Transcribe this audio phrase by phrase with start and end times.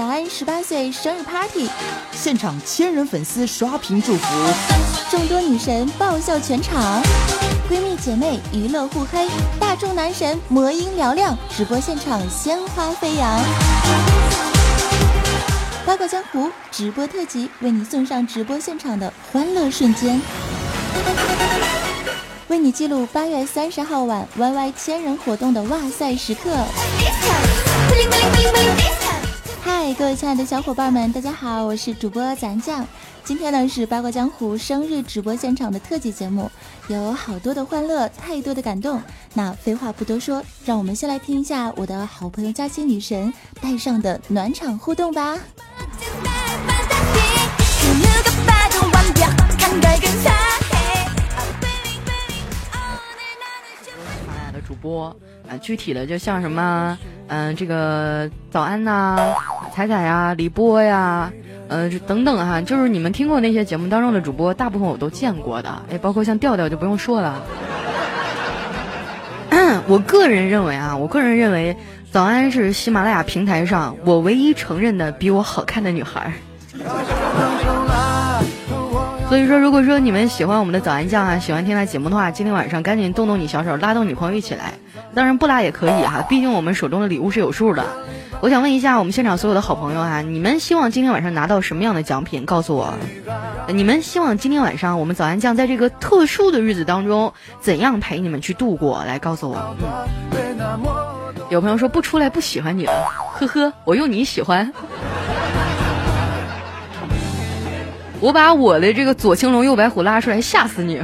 [0.00, 1.68] 早安十八岁生日 party，
[2.10, 4.24] 现场千人粉丝刷屏祝福，
[5.10, 7.02] 众多女神爆笑全场，
[7.68, 9.28] 闺蜜姐妹娱乐互黑，
[9.58, 13.38] 大众男神魔音嘹亮，直播现场鲜花飞扬。
[15.84, 20.18] 八卦江湖直播特辑为你送上直播现场的欢乐瞬间，
[22.48, 26.50] 为你记录八月三十号晚 YY 千人活动的哇塞时刻。
[29.98, 32.86] 各位亲爱的小伙伴们，大家好，我是主播咱酱。
[33.24, 36.50] 今天呢是八卦江湖生日直播现场的特辑节目，
[36.88, 39.02] 有好多的欢乐，太多的感动。
[39.34, 45.36] 那废话不多说，让我们先来听一下我的好朋友佳期女神带上的暖场互动吧。
[54.52, 55.06] 的主播
[55.48, 56.98] 啊，具体的就像什么，
[57.32, 59.16] 嗯，这个早安呐，
[59.72, 61.30] 彩彩呀，李波呀，
[61.68, 67.40] 嗯，等等哈，就是你们听过那些节目当中的主播，大部分我都见过的，哎，包括像调调就不用说了。
[69.86, 71.76] 我个人认为啊，我个人认为，
[72.10, 76.32] 早安是喜马拉雅平台上我唯一承认的比我好看的女孩。
[79.28, 84.72] 所以说，如果说你们喜欢我们的早安酱啊，喜欢听他节目的话，今天晚上赶紧动动你小手，拉动女朋友一起来。
[85.14, 87.84] 当然不拉也可以哈，毕竟我们手中的礼物是有数的。
[88.40, 92.46] 我想问一下我们现场所有的好朋友啊，你们希望今天晚上拿到什么样的奖品？
[92.46, 92.94] 告诉我，
[93.68, 99.04] 你们希望今天晚上我们早安酱在这个特殊的日子当中，怎样陪你们去度过？
[99.04, 99.76] 来告诉我。
[101.50, 102.92] 有朋友说不出来不喜欢你了，
[103.34, 104.72] 呵呵，我用你喜欢。
[108.20, 111.00] 我把我的这个左青龙右白虎拉出来吓死你！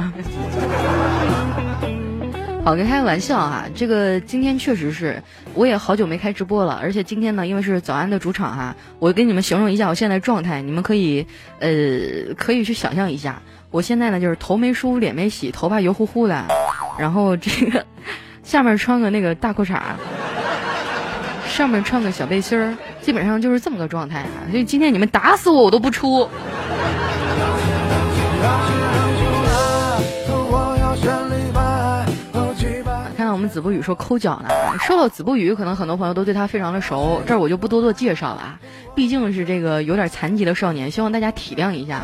[2.67, 5.23] 好，跟开个玩笑哈，这个今天确实是，
[5.53, 11.25] 我也好久没开直播了，而且今天呢，因为是早安的主场哈，我给你们形容一下我现在状态，你们可以
[11.59, 11.69] 呃
[12.35, 16.43] 可以去想象一下，我现在呢就是头没梳，脸没洗，头发油乎乎的，
[16.99, 17.85] 然后这个
[18.43, 19.79] 下面穿个那个大裤衩，
[21.47, 26.27] 上面穿个小背心儿，基本上就是这么个状态啊，所以今天你们打死我我都不出。
[33.37, 34.49] 我们子不语说抠脚呢。
[34.79, 38.59] 说到子不语，可能很多朋友都对他非常的熟，这儿我就不多做介绍了啊。
[38.95, 42.01] 毕竟是这个有点残疾的少年，希望大家体谅一下。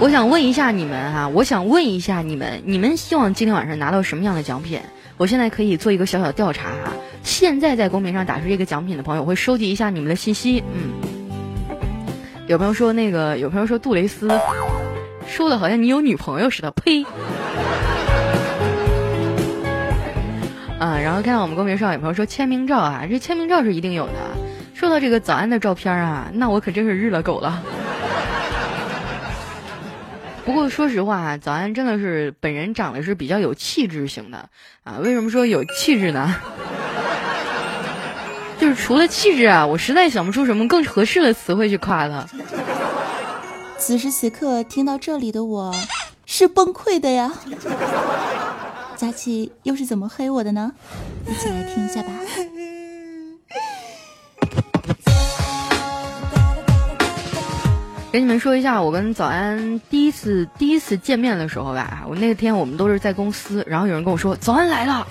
[0.00, 4.80] 我想问一下你们哈，我想问一下你们，你们希望今天晚上拿到什么样的奖品？
[5.16, 6.92] 我现在可以做一个小小调查哈。
[7.22, 10.64] 现在在公屏上打出这个奖品的朋友，会收集一下你们的信息。
[10.72, 10.90] 嗯，
[12.48, 14.28] 有朋友说那个，有朋友说杜蕾斯。
[15.26, 17.04] 说的好像你有女朋友似的，呸！
[20.78, 24.12] 啊，然后看到我们公屏上有朋友说签名照啊，这签名照是一定有的。
[24.74, 27.62] 说到这个早安的照片啊，那我可真是日了狗了。
[30.44, 34.50] 不过说实话，早安真的是本人长得是比较有气质型的
[34.82, 34.98] 啊。
[35.00, 36.34] 为什么说有气质呢？
[38.60, 42.26] 就是除了气质啊，我实在想不出什么更合适的词汇去夸他。
[43.78, 45.74] 此时此刻听到这里的我，
[46.24, 47.30] 是崩溃的呀！
[48.96, 50.72] 佳琪又是怎么黑我的呢？
[51.28, 52.08] 一起来听一下吧。
[58.10, 65.06] 给你们说一下，我跟早安第一次第一次见面的时候吧，我那天我们都是在公司，然后有人跟我说早安来了。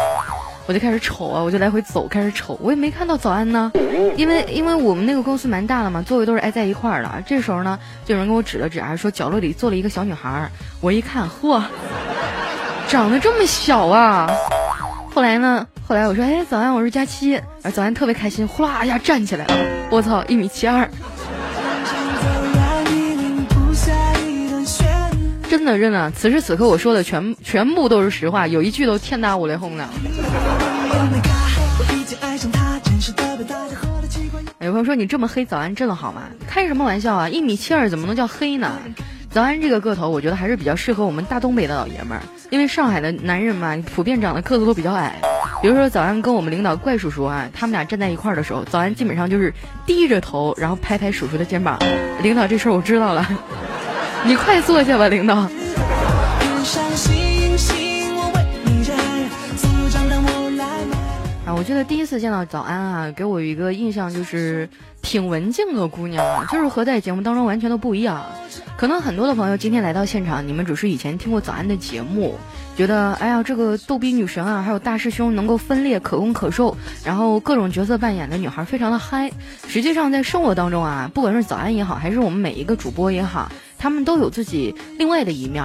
[0.65, 3.71] 我就开始瞅啊，我就来回走，开始瞅，我也没看到早安呢，
[4.15, 7.09] 因为因为我们那个公司蛮大的嘛，座位都是挨在一块儿的。
[7.27, 10.49] 这时候呢，就有人给我指了指，还说角落里坐了一个小女孩。
[10.79, 11.61] 我一看，嚯，
[12.87, 14.31] 长得这么小啊！
[15.13, 17.39] 后来呢，后来我说，哎，早安，我是佳期。
[17.61, 19.55] 而早安特别开心，呼啦一下站起来了，
[19.89, 20.89] 我操，一米七二。
[25.53, 29.87] 真的真的，此时此刻我说的全全部都是实话，有一句都天打五雷轰的。
[34.61, 36.23] 有朋友说你这么黑早安真的好吗？
[36.47, 37.29] 开什么玩笑啊！
[37.29, 38.79] 一米七二怎么能叫黑呢？
[39.29, 45.21] 早安这个个头，我觉得还是比较适合我们大东北的老爷们儿，因为上海的男人嘛，普遍长得个子都比较矮。
[45.61, 49.53] 比如说早安跟我们领导怪叔叔啊，他们俩站在一块儿的时候，早安基本上就是
[49.85, 51.77] 低着头，然后拍拍叔叔的肩膀。
[52.23, 53.23] 领导，这事儿我知道了。
[54.25, 55.35] 你快坐下吧，领导。
[61.45, 64.67] 啊，我我记得第一次见到早安啊，给我一个印象就是
[65.01, 68.25] 挺文静的姑娘，就是和在节目当中完全都不一样。
[68.75, 72.35] 可能很多的朋友今天来到现场，你们只是以前听过早安的节目，
[72.75, 76.75] 觉得哎呀这个逗逼女神啊，还有大师兄能够分裂可攻可受，
[77.05, 79.31] 然后各种角色扮演的女孩非常的嗨。
[79.65, 83.49] 实际上在生活当中啊，不管是早安也好，还是我们每一个主播也好，
[83.83, 85.61] 他们都有自己另外的一面。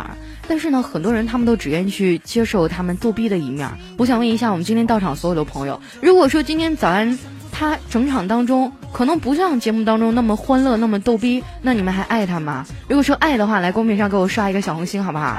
[0.48, 3.70] 但是呢，很多人他们都只愿意去接受他们逗逼的一面。
[3.96, 7.16] 我想问一下，我们今天到场所有的朋友，如果说今天早安
[7.52, 12.66] 他整场当中可能不像节目当中那么欢乐、那么逗逼，那你们还爱他吗？
[12.88, 15.36] 如果说爱的话，来公屏上给我刷一个小红心，好不好？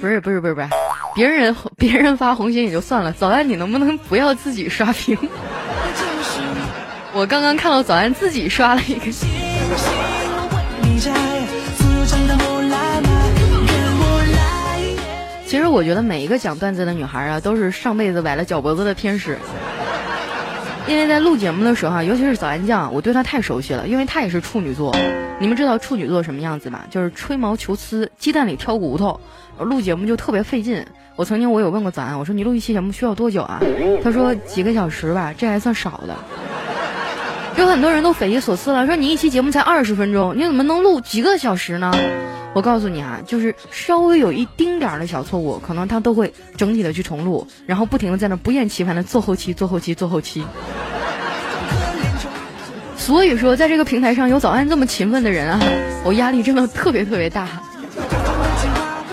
[0.00, 0.68] 不是不是不是不是，
[1.14, 5.16] 别人别人发红心也就算了，早安你能不能不要自己刷屏？
[7.12, 9.10] 我刚刚看到早安自己刷了一个。
[15.46, 19.38] 其实我觉得每一个讲段子的女孩啊，都是上辈子崴了脚脖子的天使。
[20.88, 24.94] 因为在录节目的时候，尤其是早安酱，我对她太熟悉了，因为她也是处女座。
[25.40, 26.86] 你们知道处女座什么样子吧？
[26.90, 29.20] 就是吹毛求疵，鸡蛋里挑骨头，
[29.58, 30.86] 录节目就特别费劲。
[31.16, 33.60] 我曾经我有问过早安，我说你录一期节目需要多久啊？
[34.04, 36.16] 他说几个小时吧，这还算少的。
[37.56, 41.92] 有很多人都匪夷所思了，说你一期节目才二十分钟，你怎么能录几个小时呢？
[42.56, 50.42] 我告诉你啊，就是稍微有一丁点儿的小错误，可能他都会整体的去重录，然后不停的在那不厌其烦的做后期、做后期、做后期。
[52.96, 55.60] 所以说，在这个平台上有早安这么勤奋的人啊，
[56.02, 57.46] 我压力真的特别特别大，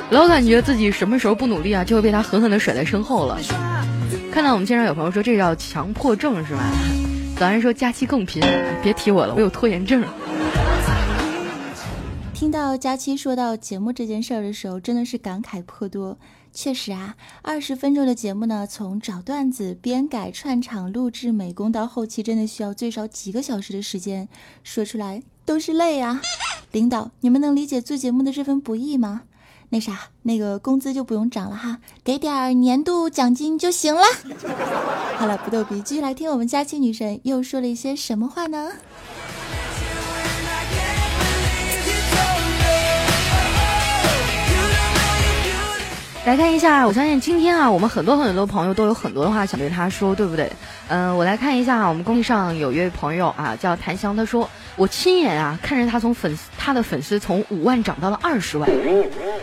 [0.10, 3.38] 老感觉自己什么时候不努力啊，就会被他狠狠的甩在身后了。
[4.32, 6.64] 看到我们经常有朋友说这叫强迫症是吧？
[7.38, 8.42] 早安说假期更拼，
[8.82, 10.02] 别提我了，我有拖延症。
[12.44, 16.18] 听到佳期说到节目这件事儿的时候，真的是感慨颇多。
[16.52, 24.28] 确实啊，二十分钟的节目呢，从找段子、编改、串场、录制、美工到后期，真的需要最少几个小时的时间，
[24.62, 26.20] 说出来都是泪啊！
[26.74, 29.22] 领导，你们能理解做节目的这份不易吗？
[29.70, 34.02] 那啥，那个工资就不用涨了哈，给点儿年度奖金就行了。
[35.16, 38.74] 好了，不逗逼，继续来听我们佳期女神又说了一些什么话呢？
[46.26, 50.50] 来看一下，我相信今天啊，我们很多很多朋友都有很多的话想对他说，对不对？
[50.88, 58.70] 嗯，我来看一下，我们公屏上有一位朋友啊，叫檀香，他说我亲眼啊看着他从粉丝他的粉丝从五万涨到了二十万，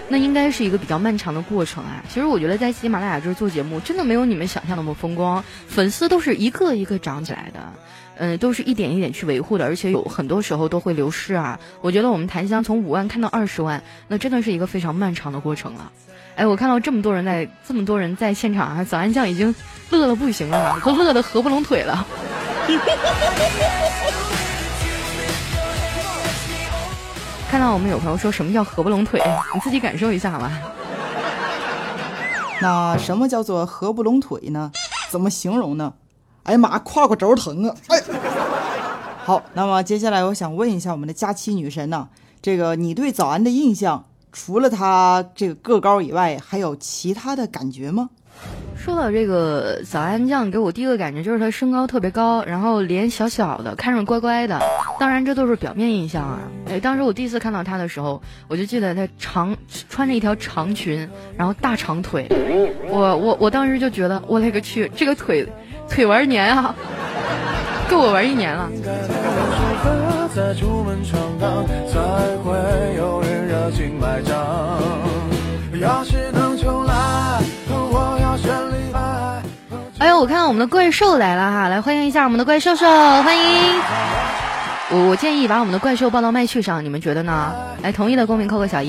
[0.08, 2.02] 那应该是一个比较漫长的过程啊。
[2.08, 7.60] 其实我觉得在喜马拉雅这做节目，真的没有你们想象那么风光，粉丝都是一个一个涨起来的，
[8.22, 11.58] 嗯，都是一点一点去维护的，而且有很多时候都会流失啊。
[11.80, 15.90] 我觉得我们檀香从五万看到二十万，那真的是一个非常漫长的过程了。
[16.36, 18.84] 哎，我看到这么多人在，这么多人在现场啊！
[18.84, 19.54] 早安酱已经
[19.88, 22.06] 乐的不行了，都乐的合不拢腿了。
[27.50, 29.18] 看到我们有朋友说什么叫合不拢腿，
[29.54, 30.52] 你自己感受一下好吗？
[32.60, 34.70] 那什么叫做合不拢腿呢？
[35.08, 35.94] 怎么形容呢？
[36.50, 37.76] 哎妈，胯骨轴疼啊！
[37.86, 38.02] 哎，
[39.24, 42.08] 好，那么接下来我想问一下我们的佳期女神呢，
[42.42, 44.04] 这个你对早安的印象？
[44.32, 48.10] 除了她这个个高以外，还有其他的感觉吗？
[48.76, 54.58] 说到这个早安酱，给我第一个感觉就是他身高特别高，然后脸小小的，看着乖乖的。
[54.98, 56.40] 当然这都是表面印象啊。
[56.66, 59.54] 哎，当时我第一次看到他的时候，我就记得他长
[59.88, 62.26] 穿着一条长裙，然后大长腿。
[62.88, 65.46] 我我我当时就觉得，我勒个去，这个腿
[65.90, 66.74] 腿玩年啊，
[67.90, 68.70] 够我玩一年了。
[79.98, 83.44] 哎呦，我看到我们的怪兽来了哈，来欢迎一下我们的怪兽兽，欢迎！
[84.92, 87.52] 我我建议把我们的怪兽抱到麦序上，你们觉得呢？
[87.82, 88.88] 来，同意的公屏扣个小一。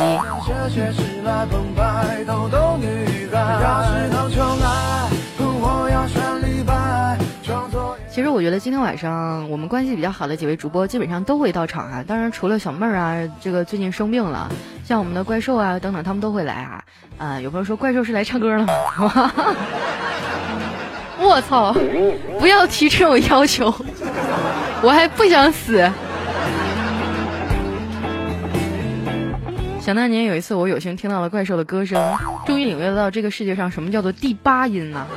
[8.14, 14.52] 其实我觉得今天晚上我们关系比较好的几位主播基本上都会到场啊，当然除了小妹儿啊，这个最近生病了，
[14.84, 16.84] 像我们的怪兽啊等等，他们都会来啊。
[17.18, 18.74] 啊，有朋友说怪兽是来唱歌了吗？
[21.24, 21.74] 我操！
[22.38, 23.74] 不要提这种要求，
[24.82, 25.90] 我还不想死。
[29.80, 32.14] 想当年有一次，我有幸听到了怪兽的歌声，
[32.46, 35.08] 终于领略到这个世界上什么叫做第八音呐。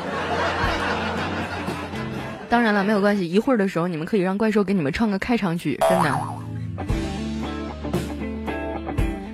[2.54, 3.28] 当然了，没有关系。
[3.28, 6.10] 一会儿的时候，你们可以让怪兽给你们唱个开场曲，真的。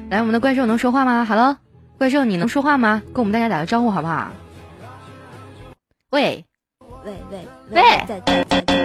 [0.09, 1.55] 来，我们的怪兽能说话吗？Hello，
[1.99, 3.03] 怪兽，你能说话吗？
[3.13, 4.31] 跟我们大家打个招呼好不好？
[6.13, 6.47] 喂，
[7.05, 8.77] 喂喂喂在在在在在在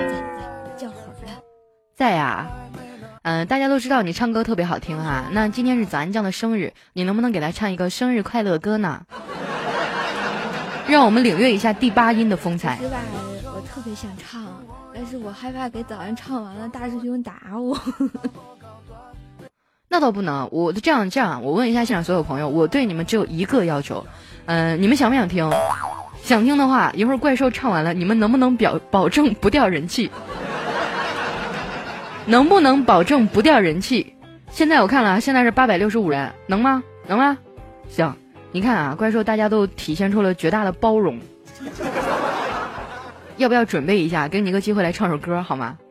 [0.76, 1.32] 叫会儿了。
[1.96, 2.46] 在呀。
[3.22, 5.30] 嗯、大家都知道你唱歌特别好听哈。
[5.32, 9.04] 那今天是早安酱的生日，你能不能给他唱一个生日快乐歌呢？
[10.90, 12.78] 让我们领略一下第八音的风采
[13.96, 14.46] 想唱，
[14.94, 17.80] 但是我害怕给早安唱完了，大师兄打我。
[19.88, 24.06] 那倒不能，我这样这样，我问一下现场所有朋友，我对你们只有一个要求，
[24.46, 25.50] 嗯、你们想不想听？
[26.22, 30.12] 想听的话，一会儿怪兽唱完了，你们能不能表保证不掉人气？
[32.26, 34.16] 能不能保证不掉人气？
[34.50, 36.84] 现在我看了，现在是八百六十五人，能吗？
[37.08, 37.38] 能吗？
[37.88, 38.18] 行，
[38.52, 41.20] 你看啊，怪兽大家都体现出了绝大的包容，
[43.38, 45.78] 要不要准备一下，给你一个机会来唱首歌好吗？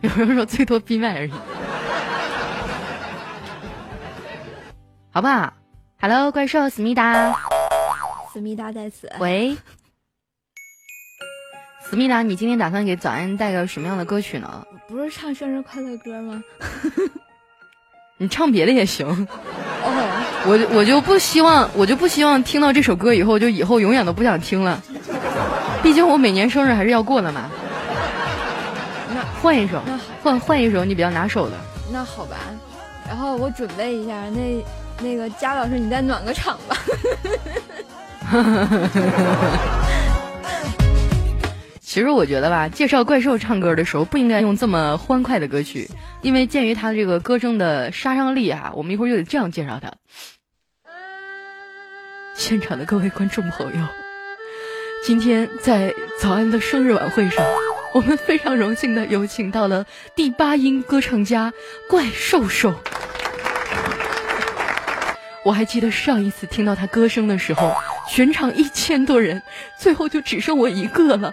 [0.00, 1.32] 有人说最多闭麦而已，
[5.10, 5.52] 好不好
[6.00, 7.34] ？Hello，怪兽思密达，
[8.32, 9.56] 思密达在此，喂，
[11.82, 14.64] 思密达，你今天打算给早安带个什么样的歌曲呢？
[14.86, 16.42] 不是唱生日快乐歌吗？
[18.20, 19.88] 你唱别的也行，哦，
[20.44, 24.82] 我我就不希望，我就不希望听到这首歌以后，就以后永远都不想听了。
[25.84, 27.48] 毕竟我每年生日还是要过的嘛。
[29.14, 31.56] 那换一首，那好，换换一首你比较拿手的。
[31.92, 32.36] 那好吧。
[33.06, 34.62] 然后我准备一下，那
[35.00, 36.76] 那个佳老师，你再暖个场吧。
[41.88, 45.88] 其实我觉得吧，介绍怪兽唱歌的时候不应该用这么欢快的歌曲，
[46.20, 49.94] 因为鉴于他这个歌声的杀伤力啊，我们一会儿就得这样介绍他。
[52.34, 53.86] 现场的各位观众朋友，
[55.02, 57.42] 今天在早安的生日晚会上，
[57.94, 61.54] 我们非常荣幸的有请到了第八音歌唱家
[61.88, 62.74] 怪兽兽。
[65.42, 67.74] 我还记得上一次听到他歌声的时候，
[68.10, 69.42] 全场一千多人，
[69.78, 71.32] 最后就只剩我一个了。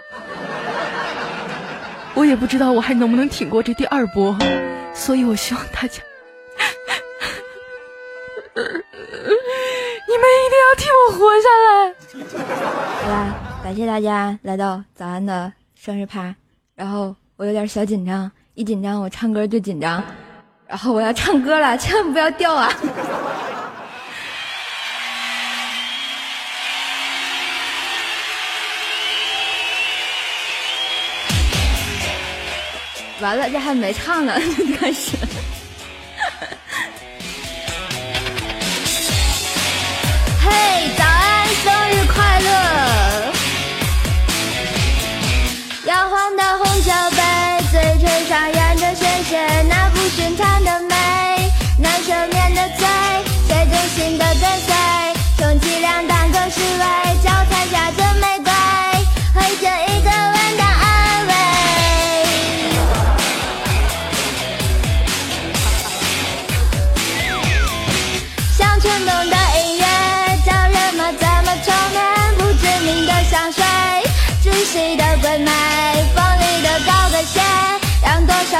[2.16, 4.34] 我也不知道我还能不能挺过这第二波，
[4.94, 6.02] 所以我希望大家，
[8.56, 8.70] 你们
[10.42, 11.92] 一定要替我活下来。
[13.02, 16.34] 好啦，感谢大家来到早安的生日趴。
[16.74, 20.02] 然后我有点小紧张，一紧张我唱歌就紧张。
[20.66, 22.72] 然后我要唱歌了，千万不要掉啊！
[33.20, 34.34] 完了，这还没唱呢，
[34.78, 35.16] 开始。
[40.42, 43.05] 嘿，早安，生日快乐！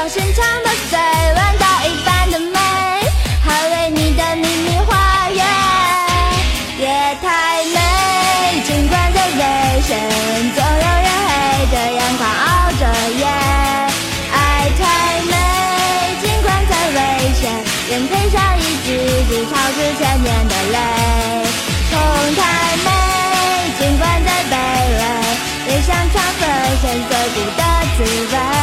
[0.07, 2.57] 心肠的碎，闻到一半的美，
[3.43, 5.45] 还为你的秘密花园。
[6.79, 6.87] 夜
[7.21, 9.99] 太美，尽管再危险，
[10.55, 12.83] 总有人黑着眼眶熬着
[13.17, 13.25] 夜。
[14.31, 14.81] 爱太
[15.27, 15.35] 美，
[16.21, 16.97] 尽管再危
[17.35, 17.51] 险，
[17.89, 18.87] 愿赔上一句
[19.27, 20.77] 句超之千年的泪。
[21.91, 21.99] 痛
[22.37, 22.39] 太
[22.77, 22.87] 美，
[23.77, 24.55] 尽管再卑
[24.95, 26.47] 微，也想尝粉
[26.81, 27.61] 身碎骨的
[27.97, 28.56] 滋味。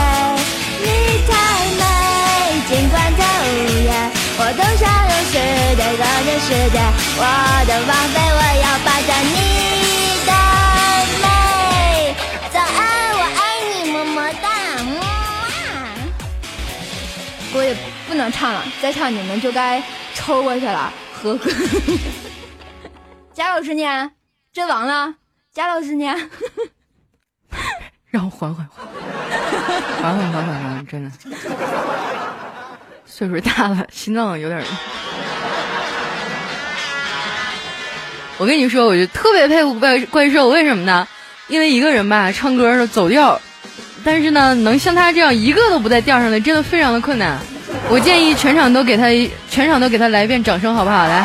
[4.36, 5.32] 我登上勇士
[5.76, 6.76] 对个人世界，
[7.16, 7.22] 我
[7.66, 9.38] 的王妃，我要霸占你
[10.26, 10.30] 的
[11.22, 11.24] 美。
[12.52, 12.76] 早安，
[13.14, 14.46] 我爱你，么么哒。
[14.82, 14.98] 么么
[17.54, 17.76] 我也
[18.08, 19.80] 不能唱了，再唱你们就该
[20.14, 20.92] 抽过去了。
[21.22, 21.50] 呵呵。
[23.32, 24.10] 贾老师呢？
[24.52, 25.14] 阵亡了。
[25.52, 26.12] 贾老师呢？
[28.10, 28.84] 让我缓缓缓，
[30.02, 31.10] 缓缓缓缓缓，真的，
[33.16, 34.60] 岁数大了，心脏有点。
[38.38, 41.06] 我跟你说，我就特别佩服怪怪兽，为什么呢？
[41.46, 43.40] 因为一个人吧，唱歌的走调，
[44.02, 47.38] 但是呢，能像他这样一个都不在调上的，真的非常的困难。
[47.88, 49.04] 我建议全场都给他，
[49.48, 51.06] 全场都给他来一遍掌声，好不好？
[51.06, 51.24] 来，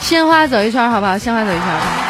[0.00, 1.18] 鲜花走一圈，好不好？
[1.18, 2.03] 鲜花走一圈。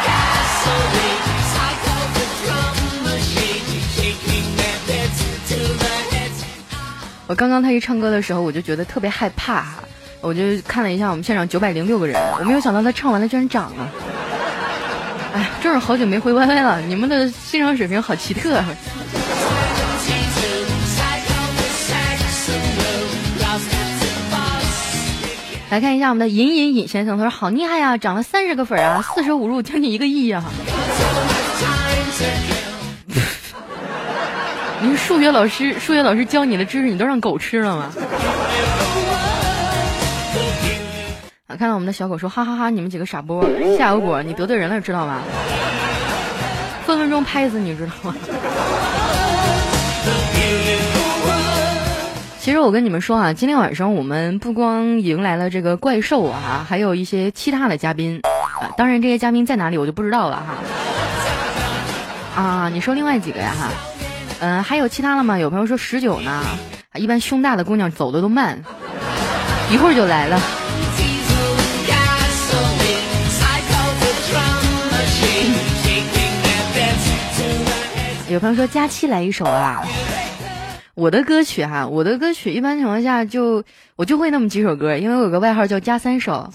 [7.27, 9.65] 我刚刚他一唱歌的时候，我就觉得特别害怕。
[10.21, 13.91] 我就看了一下我们现场九百零六个人，我没有想到他唱完了居然涨了。
[15.33, 18.63] 哎，真是好久没回 YY 了，你们的欣赏水平好奇特。
[25.71, 30.43] 来看一下我们的尹尹尹先生，他说好厉害呀，涨了三十个粉啊，四舍五入将近一个亿呀。
[34.85, 37.91] 你数学老师，数学老师教你的知识，你都让狗吃了吗？
[41.47, 43.43] 啊，看到我们的小狗说哈哈哈，你们几个傻波，
[43.77, 45.21] 夏油果，你得罪人了，知道吗？
[46.85, 48.15] 分分钟拍死你，知道吗？
[52.39, 58.69] 其实我跟你们说啊，今天晚上我们不光迎来了这个怪兽啊，还有一些其他的嘉宾啊。
[58.77, 60.45] 当然，这些嘉宾在哪里我就不知道了
[62.35, 62.39] 哈。
[62.39, 63.71] 啊，你说另外几个呀哈？
[64.39, 65.37] 嗯，还有其他的吗？
[65.39, 66.43] 有朋友说十九呢。
[66.95, 68.63] 一般胸大的姑娘走的都慢，
[69.69, 70.39] 一会儿就来了。
[78.29, 79.83] 有朋友说佳期来一首啊。
[80.93, 83.63] 我的歌曲哈，我的歌曲一般情况下就
[83.97, 86.49] 我就会那么几首歌，因为我有个外号叫加三首。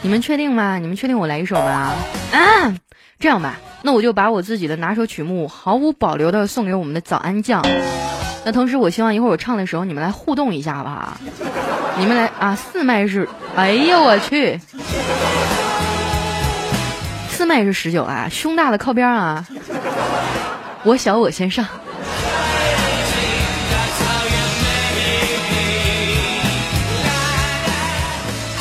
[0.00, 0.78] 你们确定吗？
[0.78, 1.92] 你们确定我来一首吗？
[2.32, 2.74] 啊，
[3.20, 7.60] 这样吧，那我就把我自己的拿手曲目毫无保留的送给我们的早安酱。
[8.44, 11.20] 那同时，我希望一会儿我唱的时候你们来互动一下吧。
[11.98, 14.60] 你们来啊，四麦是，哎呦我去，
[17.28, 19.44] 四麦是十九啊，胸大的靠边啊，
[20.84, 21.66] 我小我先上。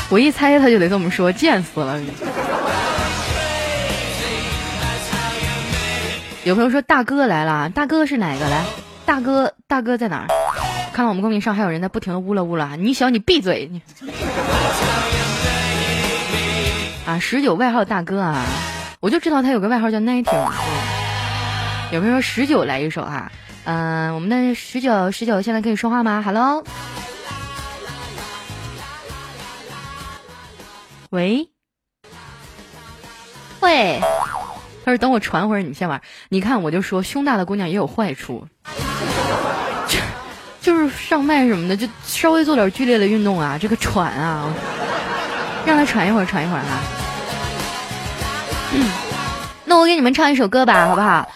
[0.10, 2.00] 我一猜他就得这么说，贱死了！
[6.48, 8.48] 有朋友说大哥来了，大哥是哪个？
[8.48, 8.64] 来，
[9.06, 10.28] 大哥，大哥在哪儿？
[10.94, 13.70] 看到我们公屏上还有人在不停的呜了呜了，你小你闭嘴！
[13.70, 13.82] 你
[17.06, 18.46] 啊，十九外号大哥啊，
[19.02, 20.50] 我就知道他有个外号叫 Nineteen。
[21.92, 23.30] 有朋友说十九来一首哈，
[23.66, 26.64] 嗯，我们的十九十九现在可以说话吗？Hello。
[31.10, 31.50] 喂，
[33.60, 34.00] 喂，
[34.88, 36.02] 他说等我喘会儿，你先玩。
[36.30, 38.48] 你看，我就说胸大的姑娘也有坏处，
[40.62, 44.46] 就是上麦什么的，就稍微做点剧烈的运动啊，这个喘啊，
[45.66, 46.80] 让他喘一会儿，喘一会儿哈。
[48.76, 48.90] 嗯，
[49.66, 51.28] 那我给你们唱一首歌吧，好不好？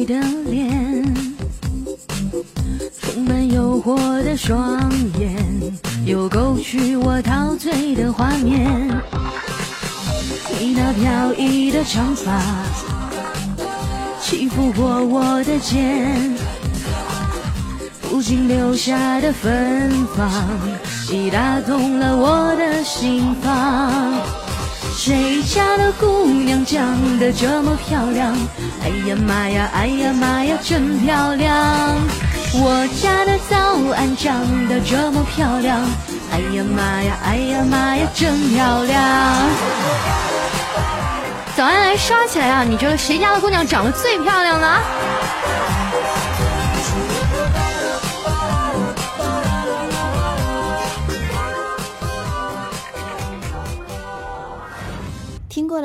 [0.00, 0.14] 你的
[0.46, 1.14] 脸，
[3.02, 5.36] 充满诱惑的双眼，
[6.06, 8.88] 又勾起我陶醉的画面。
[10.58, 12.40] 你那飘逸的长发，
[14.22, 16.34] 起伏过我的肩，
[18.00, 20.30] 不禁留下的芬芳，
[21.12, 24.39] 已打动了我的心房。
[25.02, 28.36] 谁家的姑娘长得这么漂亮？
[28.82, 31.96] 哎呀妈呀，哎呀妈呀，真漂亮！
[32.52, 33.56] 我家的早
[33.96, 35.80] 安长得这么漂亮？
[36.30, 39.00] 哎呀妈呀，哎呀妈呀，真漂亮！
[41.56, 42.62] 早安来刷起来啊！
[42.62, 44.80] 你觉得谁家的姑娘长得最漂亮呢？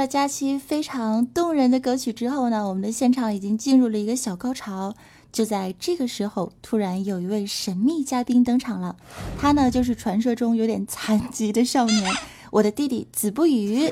[0.05, 4.93] 了佳期非常动人的歌曲之后呢，我们的现场已经进入了一个小高潮。
[5.31, 8.95] 就在这个时候，突然有一位神秘嘉宾登场了，
[9.39, 12.13] 他呢就是传说中有点残疾的少年，
[12.51, 13.91] 我的弟弟子不语。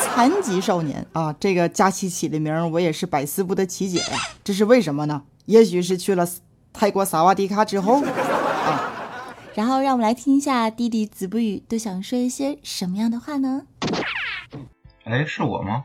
[0.00, 5.22] 残疾少年啊，这个佳期起的名我也是百思不得其解呀，这是为什么呢？
[5.46, 6.24] 也许是去了
[6.72, 8.92] 泰国萨瓦迪卡之后啊。
[9.56, 13.62] 然后让我们来听一下弟弟子不语都想说一些什么样的话呢？
[15.04, 15.84] 哎，是我吗？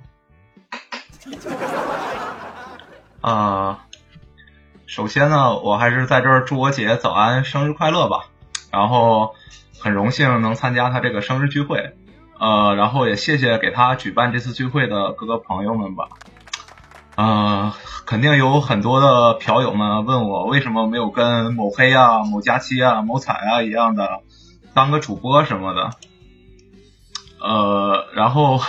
[3.21, 3.85] 啊，
[4.85, 8.25] 首先呢，我还是在这儿祝我姐早安，生日快乐吧。
[8.71, 9.33] 然后
[9.79, 11.95] 很荣幸能参加她这个生日聚会，
[12.39, 16.09] 呃，然后也谢谢给她举办这次聚会的各个朋友们吧。
[17.15, 17.73] 呃，
[18.05, 24.21] 肯定有很多的嫖友们问我为什么没有跟某黑啊、某佳期啊、某彩啊一样的
[24.75, 25.89] 当个主播什么的。
[27.41, 28.59] 呃，然后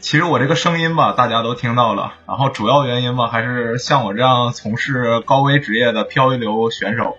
[0.00, 2.14] 其实我这个声音吧，大家都听到了。
[2.26, 7.16] 然后主要原因吧，还是像我这样从事高危职业的漂移流选手，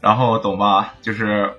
[0.00, 0.94] 然后懂吧？
[1.00, 1.54] 就是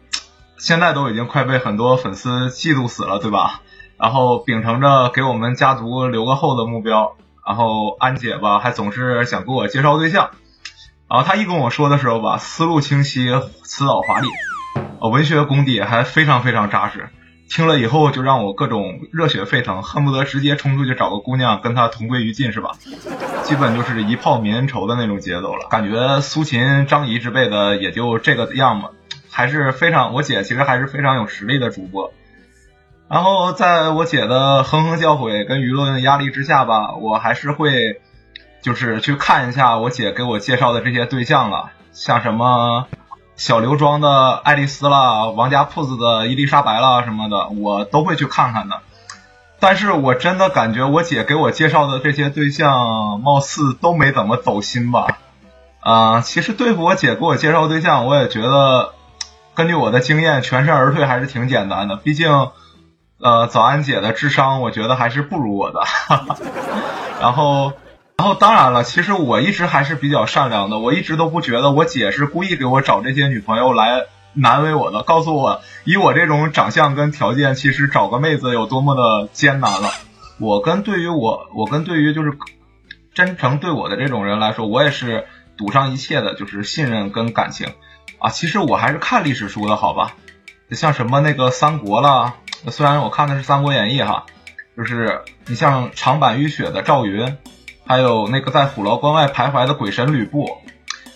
[0.58, 3.62] 现在都已经快被很多粉丝嫉妒死了，对吧？
[3.98, 7.16] 然后秉承着给我们家族留个后的目标。
[7.46, 10.32] 然后安姐吧，还总是想给我介绍对象。
[11.10, 14.28] 然后她一跟我说的时候吧，思路清晰，辞藻华丽，
[15.02, 17.10] 呃，文学功底还非常非常扎实。
[17.50, 22.72] 听了以后就让我各种热血沸腾，恨不得直接冲出去找个姑娘跟她同归于尽，是吧？
[23.44, 25.68] 基本就是一炮泯恩仇的那种节奏了。
[25.70, 28.90] 感觉苏秦、张仪之辈的也就这个样嘛，
[29.30, 32.12] 还是非常我姐其实还是非常有实力的主播。
[33.10, 38.02] 然后在我姐的哼哼教诲跟舆论压力之下吧，我还是会
[38.62, 42.88] 就是去看一下我姐给我介绍的这些对象了，像什么
[43.36, 48.80] 小刘庄的爱丽丝啦，王家铺子的伊丽莎白啦什么的，我都会去看看的。
[49.60, 55.20] 但是我真的感觉我姐给我介绍的这些对象，貌似都没怎么走心吧？
[55.82, 58.94] 啊，其实对付我姐给我介绍对象，我也觉得
[59.56, 62.50] 根据我的经验，全身而退还是挺简单的，毕竟。
[63.22, 65.82] 呃，早安姐的智商，我觉得还是不如我的。
[67.22, 67.72] 然后，
[68.18, 75.04] 然后当然了，其实我一直还是比较善良的，我一直都不觉得我姐是故意给我找这些女朋友来难为我的。
[75.04, 79.90] 告诉我，以我这种长相跟条件，其实找个妹子有多么的艰难了。
[80.40, 82.38] 我跟对于我，我跟对于就是
[83.14, 87.74] 真诚对我的这种人来说，我也是赌上一切的，就是信任跟感情
[88.20, 88.30] 啊。
[88.30, 90.16] 其实我还是看历史书的好吧，
[90.72, 92.36] 像什么那个三国啦。
[92.70, 94.26] 虽然我看的是《三国演义》哈，
[94.78, 97.38] 就是你像长坂浴血的赵云，
[97.86, 100.58] 还有那个在虎牢关外徘徊的鬼神吕布，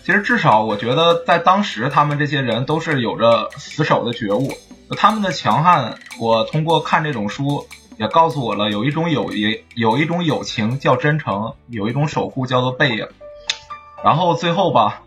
[0.04, 4.52] 其实至少我觉得在当时他们这些人都是有着死守的觉悟，
[4.98, 13.08] 他们的强悍，我通过看这种书也告诉我了，有一种友谊，有一种友情叫真诚，有一种守护叫做背影。
[14.04, 15.04] 然后最后吧。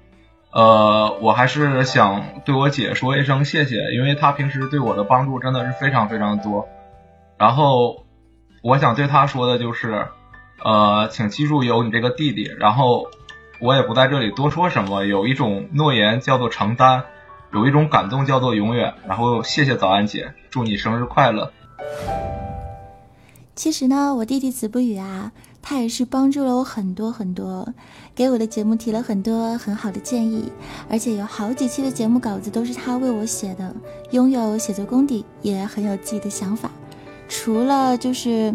[0.53, 6.69] 呃，我还是想对我姐说一声谢谢，因为她平时对我的帮助真的是非常非常多。
[7.39, 8.05] 然后，
[8.61, 10.09] 我想对她说的就是，
[10.65, 12.51] 呃，请记住有你这个弟弟。
[12.59, 13.07] 然后，
[13.61, 15.05] 我也不在这里多说什么。
[15.05, 17.05] 有一种诺言叫做承担，
[17.53, 18.95] 有一种感动叫做永远。
[19.07, 21.53] 然后，谢谢早安姐，祝你生日快乐。
[23.55, 25.33] 其实呢，我弟弟子不语啊。
[25.63, 27.69] 他也是帮助了我很多很多，
[28.15, 30.51] 给我的节目提了很多很好的建议，
[30.89, 33.71] 而且有好几期的节目稿子都是他为我写的，
[34.13, 36.71] 拥有写作功底，也很有自己的想法。
[37.31, 38.53] 除了就是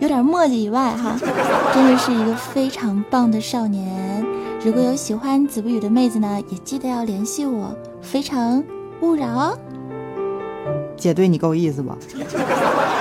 [0.00, 1.16] 有点墨迹以外，哈，
[1.74, 4.22] 真的是一个非常棒的少年。
[4.62, 8.62] 如果有喜欢子不语的妹子呢，也记得要联系我，非诚
[9.00, 9.58] 勿扰哦。
[10.96, 11.96] 姐对你够意思吧？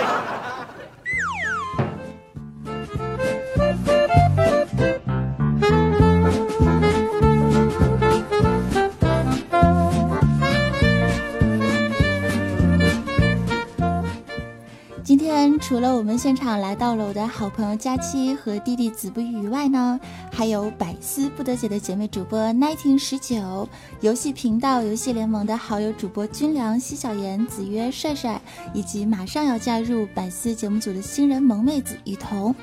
[15.59, 19.99] 除了我们现场来到了我的好朋友佳期和弟弟子不语以外呢，
[20.31, 23.69] 还有百思不得解的姐妹主播 nineteen 十九，
[24.01, 28.41] 游戏频道游戏联盟的好友主播军良、西小妍、子曰、帅帅，
[28.73, 32.55] 以及马上要加入百思节目组的新人萌妹子雨桐。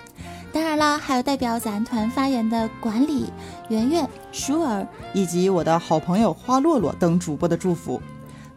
[0.52, 3.26] 当然啦，还有代表咱团发言的管理
[3.68, 8.00] 圆圆、舒儿，以及我的好朋友花落落等主播的祝福。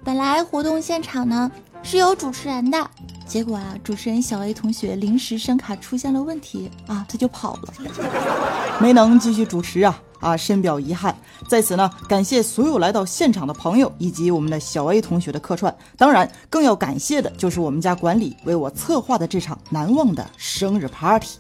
[0.04, 1.52] 本来活动现场呢
[1.84, 2.90] 是有主持人的。
[3.26, 7.74] 结果啊，主持人小 A 同学临时声卡出现了问题啊，他就跑了，
[8.80, 11.14] 没能继续主持啊啊，深表遗憾。
[11.50, 21.38] 在此呢，感谢所有来到现场的朋友以及我们的小 A 同学的客串，当然更要感谢的就是我们家管理为我策划的这场难忘的生日 party。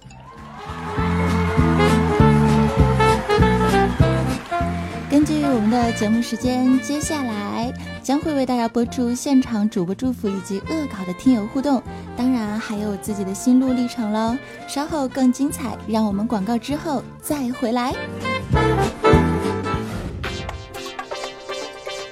[5.09, 7.73] 根据我们的节目时间，接下来
[8.07, 11.83] 将会为大家播出现场主播祝福以及恶搞的听友互动，
[12.15, 14.33] 当然还有自己的心路历程喽。
[14.65, 17.93] 稍后更精彩，让我们广告之后再回来。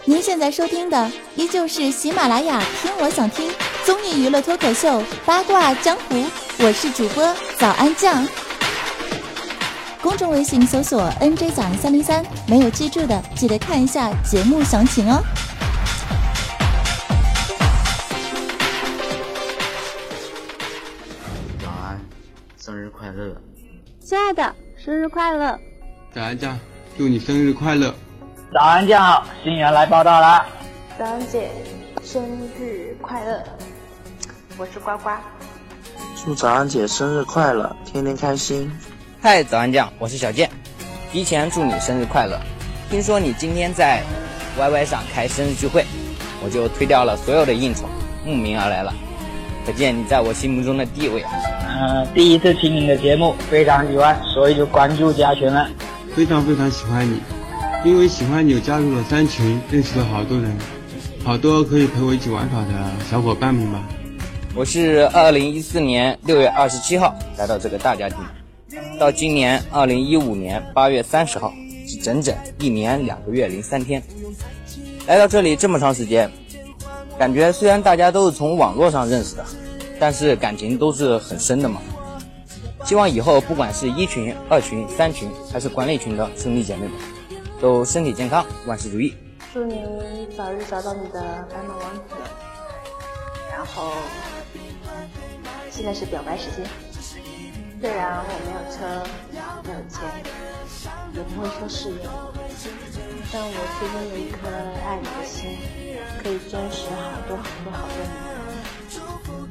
[0.03, 3.49] 您现在收听的依旧是喜马拉雅听我想听
[3.85, 6.25] 综艺娱乐脱口秀八卦江湖，
[6.59, 8.27] 我是主播早安酱。
[10.01, 15.23] 公众微信搜索 “nj 早安三零三”，没有记住的记得看一下节目详情哦。
[24.15, 25.59] 亲爱的，生日快乐！
[26.13, 26.57] 早安酱，
[26.97, 27.93] 祝你生日快乐！
[28.53, 30.45] 早安酱好，新人来报道啦。
[30.97, 31.51] 早安姐，
[32.01, 32.23] 生
[32.57, 33.43] 日快乐！
[34.57, 35.09] 我是呱呱。
[36.15, 38.71] 祝早安姐生日快乐，天天开心。
[39.21, 40.49] 嗨，早安酱，我是小健，
[41.11, 42.39] 提前祝你生日快乐。
[42.89, 44.01] 听说你今天在
[44.57, 45.85] YY 上开生日聚会，
[46.41, 47.83] 我就推掉了所有的应酬，
[48.23, 48.93] 慕名而来了。
[49.65, 51.31] 可见你在我心目中的地位啊！
[51.79, 55.67] 嗯，第一次听你的节目，非常喜欢，所以就关注加群了。
[56.15, 57.19] 非常非常喜欢你，
[57.83, 60.55] 因为喜欢你，加入了三群，认识了好多人，
[61.23, 63.83] 好多可以陪我一起玩耍的小伙伴们吧。
[64.53, 68.17] 我是二零一四年六月二十七号来到这个大家庭，
[68.99, 71.51] 到今年二零一五年八月三十号，
[71.87, 73.99] 是整整一年两个月零三天。
[75.07, 76.31] 来到这里这么长时间。
[77.17, 79.45] 感觉虽然大家都是从网络上认识的，
[79.99, 81.81] 但是感情都是很深的嘛。
[82.83, 86.91] 希望以后不管是一群、二群、三群，还是管理群的兄弟姐妹们，
[87.59, 89.15] 都身体健康，万事如意。
[89.53, 89.81] 祝你
[90.37, 92.01] 早日找到你的白马王子。
[93.51, 93.93] 然后，
[95.71, 96.65] 现在是表白时间。
[97.81, 99.03] 虽然我没有车，
[99.63, 100.01] 没有钱，
[101.13, 101.97] 也不会说誓言，
[103.31, 104.47] 但我却拥有一颗
[104.85, 105.49] 爱你的心，
[106.21, 108.09] 可以坚持好多好多好多年。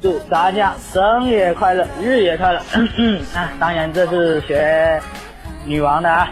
[0.01, 2.59] 祝大家生日快乐，日也快乐。
[3.33, 5.01] 啊，当然这是学
[5.65, 6.31] 女王的啊。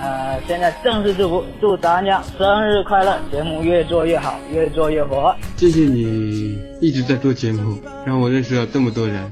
[0.00, 5.32] 呃，现在正式祝福，祝大家生日快乐，节目越做越好，越做越火。
[5.56, 9.30] 谢谢你一直在做节目，让我认识了这么多人。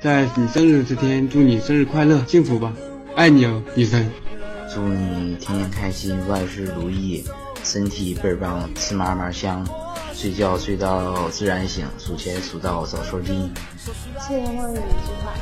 [0.00, 2.72] 在你生日这天，祝你生日快乐，幸福吧，
[3.14, 4.10] 爱你哦，女神。
[4.72, 7.24] 祝你天天开心，万事如意，
[7.62, 9.66] 身体倍儿棒，吃嘛嘛香，
[10.14, 13.52] 睡觉睡到自然醒，数钱数到早说金。
[14.26, 15.32] 千言万语一句话，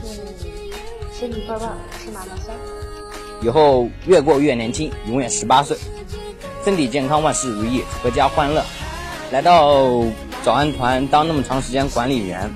[0.00, 0.72] 祝你
[1.12, 2.54] 身体倍儿棒，吃嘛嘛香。
[3.42, 5.76] 以后越过越年轻，永远十八岁，
[6.64, 8.64] 身体健康，万事如意，阖家欢乐。
[9.30, 10.04] 来到
[10.42, 12.50] 早安团当那么长时间管理员。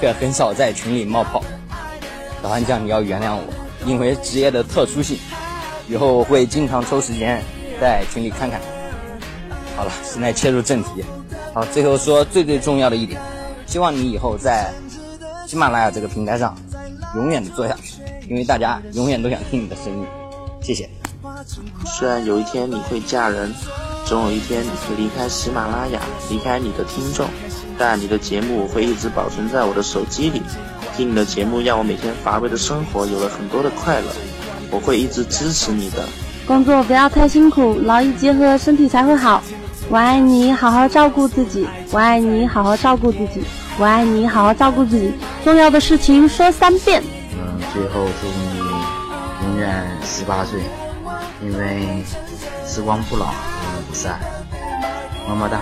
[0.00, 1.40] 却很少在群里冒泡，
[2.42, 3.42] 早安酱，你要原谅我，
[3.86, 5.18] 因为职业的特殊性，
[5.88, 7.42] 以后会经常抽时间
[7.80, 8.60] 在群里看看。
[9.76, 11.04] 好了，现在切入正题，
[11.54, 13.20] 好，最后说最最重要的一点，
[13.66, 14.72] 希望你以后在
[15.46, 16.56] 喜马拉雅这个平台上
[17.16, 20.06] 永远的做下去，因为大家永远都想听你的声音。
[20.60, 20.88] 谢谢。
[21.86, 23.52] 虽然有一天你会嫁人，
[24.06, 27.26] 总有一天你会离开喜马拉雅，离开你的听众。
[27.78, 30.42] 但你的节目会一直保存在我的手机里，
[30.96, 34.06] 听你的节目让我每天乏味的生活有了很多的快乐，
[34.70, 36.04] 我会一直支持你的。
[36.46, 39.42] 工作不要太辛苦，劳逸结合，身体才会好。
[39.88, 41.66] 我爱你，好好照顾自己。
[41.90, 43.42] 我爱你，好好照顾自己。
[43.78, 45.12] 我爱你，好好照顾自己。
[45.44, 47.02] 重要的事情说三遍。
[47.32, 48.58] 嗯，最后祝你
[49.46, 50.60] 永远十八岁，
[51.42, 52.02] 因为
[52.66, 54.18] 时光不老，我们不散。
[55.28, 55.60] 么么哒。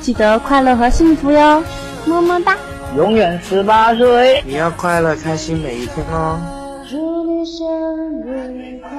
[0.00, 1.62] 记得快乐和幸福哟，
[2.04, 2.56] 么么哒！
[2.94, 6.38] 永远十八岁，你要快乐开心每一天哦。
[6.88, 7.66] 祝你生
[8.22, 8.90] 日快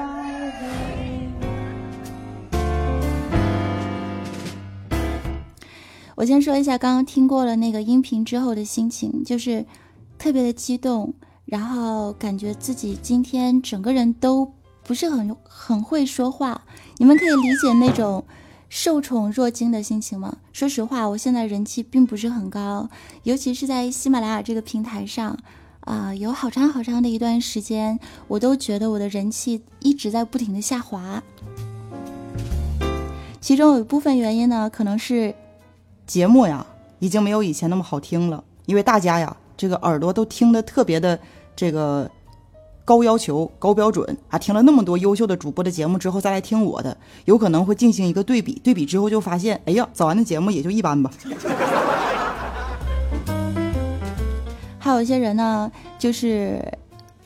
[4.90, 4.98] 乐！
[6.14, 9.64] 我先说一下刚刚听过了那个音频之后的心情，就是
[10.18, 14.52] 特别的激动，然后感觉自己今天整个人都
[14.84, 16.60] 不是很很会说话，
[16.98, 18.24] 你们可以理解那种。
[18.68, 20.36] 受宠若惊的心情吗？
[20.52, 22.88] 说实话，我现在人气并不是很高，
[23.22, 25.38] 尤其是在喜马拉雅这个平台上，
[25.80, 31.22] 啊，有好长好长的一段时间，我都觉得我的人气一直在不停的下滑。
[33.40, 35.34] 其中有一部分原因呢，可能是
[36.06, 36.66] 节目呀
[36.98, 41.18] 已经没有以前那么好听了，因为大家呀这个耳朵都听得特别的
[41.56, 42.10] 这个。
[42.88, 44.38] 高要求、高标准啊！
[44.38, 46.96] 听了那么多优秀的主播的节目之后，再来听我的，
[47.26, 48.58] 有可能会进行一个对比。
[48.64, 51.10] 对比之后就发现，哎呀，早安的节目也就一般吧。
[54.80, 56.64] 还有一些人呢，就是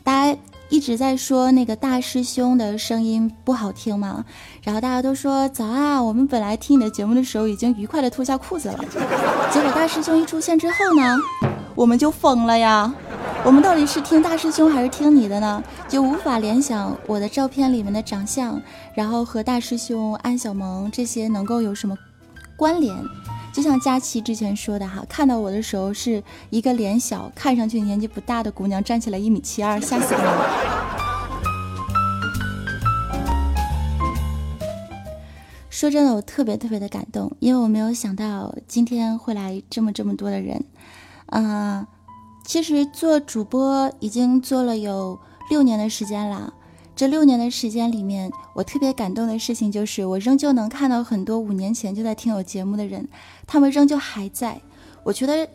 [0.03, 0.41] 大家
[0.73, 4.25] 一直在说那个大师兄的声音不好听嘛，
[4.63, 8.79] 然后大家都说早啊，我们本来听你的节目的时候已经愉快的脱下裤子了，
[9.53, 11.19] 结果大师兄一出现之后呢，
[11.75, 12.91] 我们就疯了呀。
[13.45, 15.63] 我们到底是听大师兄还是听你的呢？
[15.89, 18.59] 就无法联想我的照片里面的长相，
[18.95, 21.95] 然后和大师兄安小萌这些能够有什么
[22.57, 22.97] 关联？
[23.53, 30.23] 就像佳琪之前说的哈，看到我的时候是一个脸小、看上去年纪不大的姑娘站起来一米七二，吓死我！
[35.69, 40.65] 说真的，我特别特别的感动，因为我没有想到今天会来这么这么多的人，
[41.27, 41.87] 嗯。
[42.45, 46.53] 其实做主播已经做了有六年的时间了。
[47.03, 53.09] 这六年的时间里面，我特别感动的事情就是，我仍旧能看到很多五年前就在听我节目的人，
[53.45, 54.61] 他们仍旧还在。
[55.03, 55.49] 我觉得，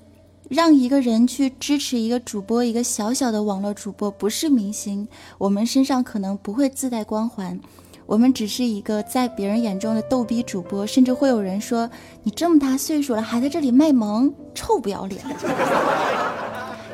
[0.49, 5.07] 让一个人去支持一个主播，一个小小的网络主播，不是明星，
[5.37, 7.57] 我们身上可能不会自带光环，
[8.05, 11.89] 我们只是一个在别人眼中的逗逼主播，甚至会有人说
[12.23, 15.23] 你这么大岁数了还在这里卖萌，臭不要脸。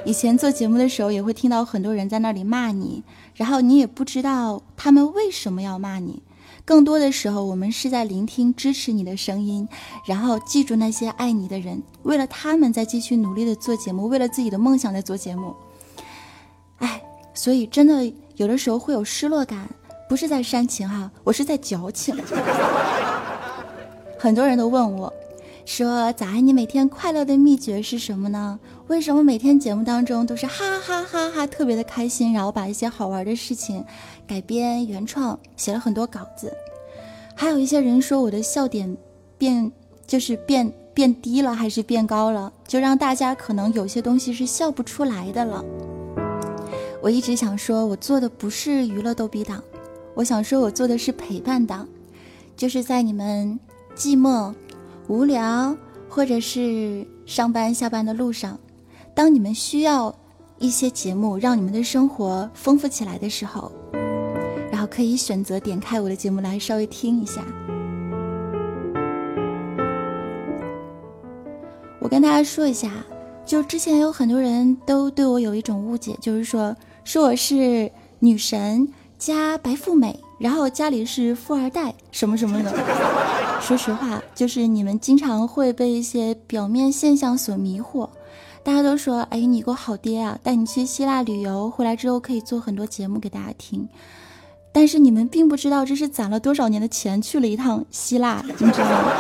[0.05, 3.03] 以前做节目的时候，也会听到很多人在那里骂你，
[3.35, 6.21] 然后你也不知道他们为什么要骂你。
[6.65, 9.67] 更多的时候，我们是在聆听支持你的声音，
[10.05, 15.55] 然后记住那些爱你的人，为了他们在继续努力的做节目，为了自己的梦想在做节目。
[16.79, 17.01] 哎，
[17.33, 19.69] 所以真的有的时候会有失落感，
[20.09, 22.13] 不是在煽情哈，我是在矫情。
[24.19, 25.13] 很多人都问我。
[25.65, 28.59] 说早安，你每天快乐的秘诀是什么呢？
[28.87, 32.33] 为什么每天节目当中都是哈哈哈哈，特别的开心？
[32.33, 33.83] 然后把一些好玩的事情
[34.27, 36.53] 改编原创，写了很多稿子。
[37.35, 38.95] 还有一些人说我的笑点
[39.37, 39.71] 变
[40.05, 45.63] 就是变变低了，还是变高了，就让大家可能有些东西是笑不出来的了。
[47.01, 49.63] 我一直想说，我做的不是娱乐逗比党，
[50.13, 51.87] 我想说我做的是陪伴党，
[52.55, 53.59] 就是在你们
[53.95, 54.53] 寂寞。
[55.09, 55.75] 无聊，
[56.07, 58.57] 或者是上班下班的路上，
[59.15, 60.13] 当你们需要
[60.57, 63.71] 一些节目让你们的生活丰富起来的时候，
[64.71, 67.43] 然后可以选择点开我的节目来稍微听一下。
[71.99, 72.91] 我跟大家说一下，
[73.45, 80.19] 就之前有很多人都对我有一种误解，就是说说我是女神加白富美。
[80.39, 82.73] 然后家里是富二代什么什么的，
[83.61, 88.09] 说实话，就是你们经常会被一些表面现象所迷惑。
[88.63, 93.87] 大家都说，哎，你个好爹啊，带你去希腊旅游，回来之后可以做很多节目给大家听。
[94.71, 99.11] 但是你们并不知道，这是攒了多少年的钱去了一趟希腊，你知道吗？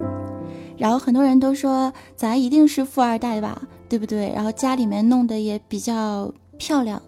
[0.78, 4.30] 然后很多人都说，咱一定是富二代吧，对不对？
[4.34, 7.00] 然后家里面弄得也比较漂亮。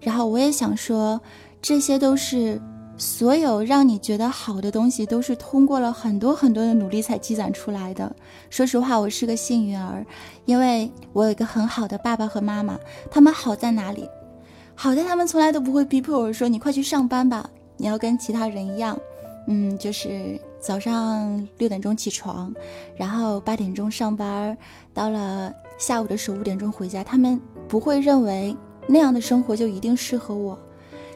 [0.00, 1.20] 然后我也想说。
[1.62, 2.60] 这些都是
[2.98, 8.14] 所有让你觉得好的东西，都是通过了很多很多的努力才积攒出来的。
[8.48, 10.04] 说实话，我是个幸运儿，
[10.46, 12.78] 因为我有一个很好的爸爸和妈妈。
[13.10, 14.08] 他们好在哪里？
[14.74, 18.98] 好在他们从来都不会逼迫我说：“你快去上班吧，你要跟其他人一样，
[19.46, 22.50] 嗯，就是早上六点钟起床，
[22.96, 24.56] 然后八点钟上班，
[24.94, 28.56] 到了下午的时候五点钟回家。”他们不会认为
[28.86, 30.58] 那样的生活就一定适合我。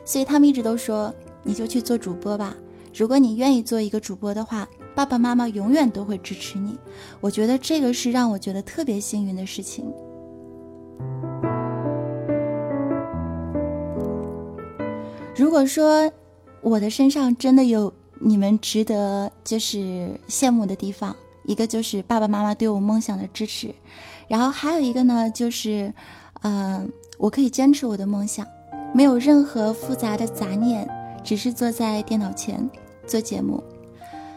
[0.05, 2.55] 所以他们一直都说，你就去做主播吧。
[2.95, 6.77] 如果你愿意做一个主播的话，爸爸妈妈永远都会支持你。
[7.21, 9.85] 我觉得这个是让我觉得特别幸运的事情。
[15.37, 16.11] 如果说
[16.61, 23.75] 我的身上真的有你们值得就是羡慕的地方，一个就是爸爸妈妈对我梦想的支持，
[24.29, 25.95] 然后还有一个呢，就是，
[26.43, 28.47] 嗯，我可以坚持我的梦想。
[28.93, 30.87] 没有任何复杂的杂念，
[31.23, 32.69] 只是坐在电脑前
[33.07, 33.63] 做节目。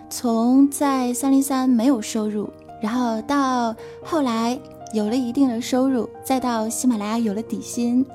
[0.10, 2.50] 从在三零三没有收入，
[2.82, 4.60] 然后到后来
[4.94, 8.06] 有了一定的收入，再到喜马拉雅有了底薪，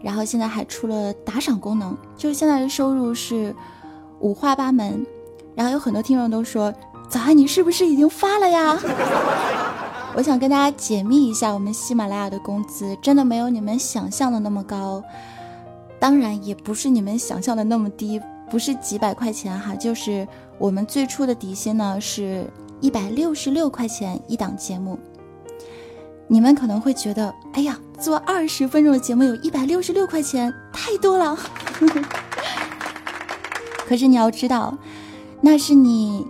[0.00, 3.54] 然后现在还出了打赏功能，就是现在的收入是
[4.20, 5.06] 五花八门。
[5.54, 6.72] 然后有很多听众都说
[7.10, 8.78] ：“早安，你是不是已经发了呀？”
[10.16, 15.02] 我想跟大家解密一下，我们喜马拉雅的工资真的没有你们想象的那么高。
[16.02, 20.26] 当然也不是你们想象的那么低，不是几百块钱哈，就是
[20.58, 22.44] 我们最初的底薪呢是
[22.80, 24.98] 一百六十六块钱一档节目。
[26.26, 31.38] 你们可能会觉得，哎呀，做二十分钟的节目有一百六十六块钱，太多了。
[33.86, 34.76] 可是你要知道，
[35.40, 36.26] 那是你，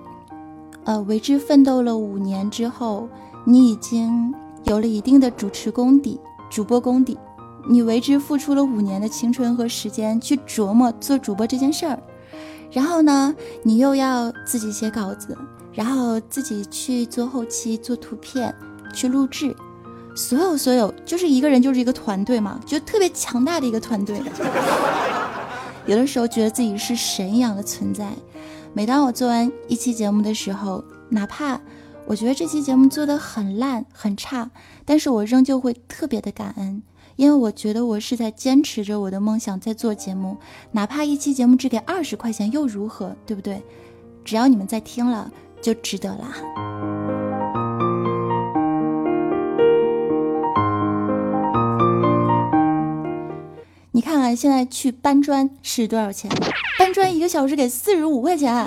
[0.84, 3.08] 呃，为之奋斗了五年之后，
[3.46, 7.16] 你已经有了一定的主持功底、主播功底。
[7.66, 11.98] 你为之付出了五年的青春和时间去琢磨做主播这件事儿，
[12.70, 15.36] 然后呢，你又要自己写稿子，
[15.72, 18.54] 然后自己去做后期、做图片、
[18.92, 19.54] 去录制，
[20.14, 24.20] 所有所有就是一个人就是一个团队嘛，就特别强大的一个团队。
[25.86, 28.10] 有的时候觉得自己是神一样的存在。
[28.72, 31.60] 每当我做完一期节目的时候，哪怕
[32.06, 34.50] 我觉得这期节目做的很烂很差，
[34.84, 36.82] 但是我仍旧会特别的感恩。
[37.16, 40.36] 因为我觉得我是在坚持着我的梦想，在做节目，
[40.72, 43.62] 哪怕一期节目只给二十块钱又如何，对不对？
[44.24, 47.01] 只要你们在听了，就值得啦。
[53.94, 56.30] 你看看现在去搬砖是多少钱？
[56.78, 58.66] 搬砖一个小时给四十五块钱。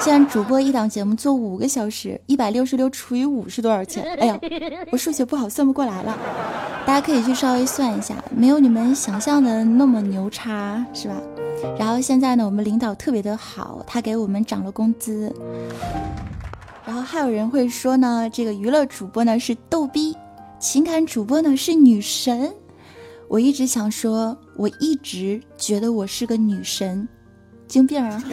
[0.00, 4.02] 现在主播一档节目做五个小时，一百六十六除以五是多少钱？
[4.18, 4.40] 哎呀，
[4.90, 6.18] 我数学不好，算不过来了。
[6.86, 11.14] 大家可以去稍微算一下，没有你们想象的那么牛叉，是吧？
[11.78, 15.30] 然后现在呢，我们领导特别的好，他给我们涨了工资。
[16.86, 20.16] 然后还有人会说呢，这个娱乐主播呢是逗逼，
[20.58, 22.50] 情感主播呢是女神。
[23.32, 27.08] 我一直想说，我一直觉得我是个女神，
[27.66, 28.22] 精病啊！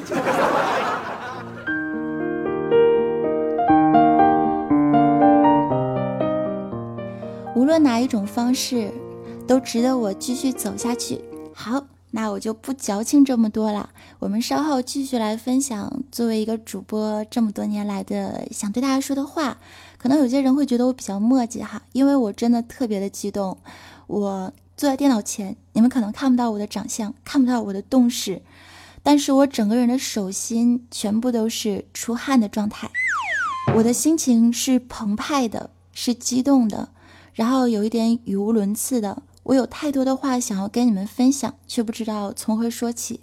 [7.56, 8.92] 无论哪一种方式，
[9.48, 11.22] 都值得我继续走下去。
[11.54, 11.86] 好。
[12.12, 19.60] 那我就不矫情这么多了，我们稍后继续来分享作为一个主播这么多年来的想对大家说的话。
[20.00, 23.56] 可能有些人会觉得我比较墨迹哈，因为我真的特别的激动。
[24.08, 28.42] 我坐在电脑前，你们可能看不到我的长相，看不到我的动势，
[29.04, 32.90] 但是我整个人的手心全部都是出汗的状态。
[33.76, 36.88] 我的心情是澎湃的，是激动的，
[37.34, 39.22] 然后有一点语无伦次的。
[39.44, 43.20] 我有太多的话想要跟你们分享，却不知道从何说起。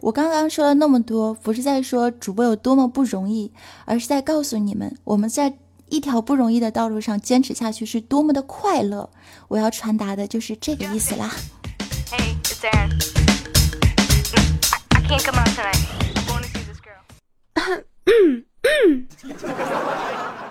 [0.00, 3.52] 我刚刚说了那么多，不是在说主播有多么不容易，
[3.84, 5.56] 而是在告诉你们，我们在
[5.90, 9.10] 一条不容易的道路上坚持下去是多么的快乐。
[9.48, 11.30] 我要传达的就是这个意思啦。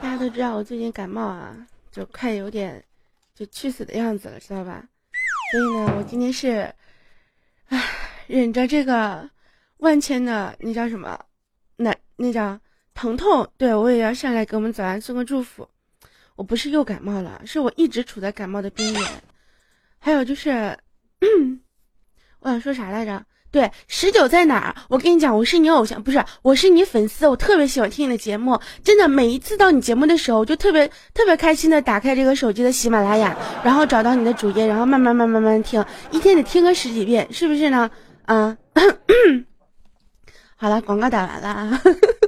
[0.02, 1.56] 大家都知道我最近感冒啊，
[1.92, 2.84] 就快有点
[3.36, 4.84] 就去死的样子了，知道吧？
[5.52, 6.74] 所以呢，我今天是，
[7.68, 7.84] 唉，
[8.28, 9.30] 忍着这个
[9.78, 11.20] 万千的那叫什么，
[11.76, 12.60] 那那叫
[12.98, 15.70] 疼痛，对我也要上来给我们早安送个祝福。
[16.36, 19.04] 我不是又感冒了，是我一直处在感冒的边缘。
[20.00, 20.76] 还有就是，
[22.42, 23.24] 我想说啥来着？
[23.52, 24.76] 对，十九在哪儿？
[24.90, 37.90] 我跟你讲，我是你偶像，不是，我是你粉丝，我特别喜欢听你的节目，真的，每一次到你节目的时候，我就特别特别开心的打开这个手机的喜马拉雅，然后找到你的主页，然后慢慢慢慢慢听，一天得听个十几遍，是不是呢？
[38.26, 38.58] 啊，
[40.58, 41.82] 好了，广告打完了啊，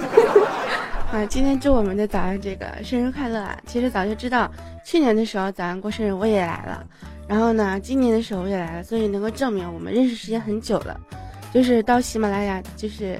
[1.12, 3.58] 啊，今天祝我们的早安这个生日快乐啊！
[3.66, 4.50] 其实早就知道，
[4.84, 6.86] 去年的时候早安过生日我也来了。
[7.26, 10.98] 然后呢，今年的时候我也来了，所以能够证明我们认识时间很久了。
[11.52, 13.18] 就是到喜马拉雅，就是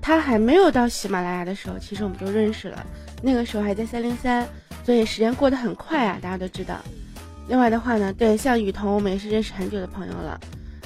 [0.00, 2.86] 他还没有到喜马拉雅的时候，其实我们就认识了。
[3.22, 4.46] 那个时候还在三零三，
[4.82, 6.76] 所以时间过得很快啊，大家都知道。
[7.48, 10.40] 另外的话呢，对像雨桐，我们也是认识很久的朋友了。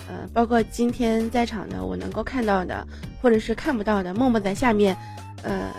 [0.07, 2.87] 呃，包括今天在场的我能够看到的，
[3.21, 4.97] 或者是看不到的，默默在下面，
[5.43, 5.71] 呃，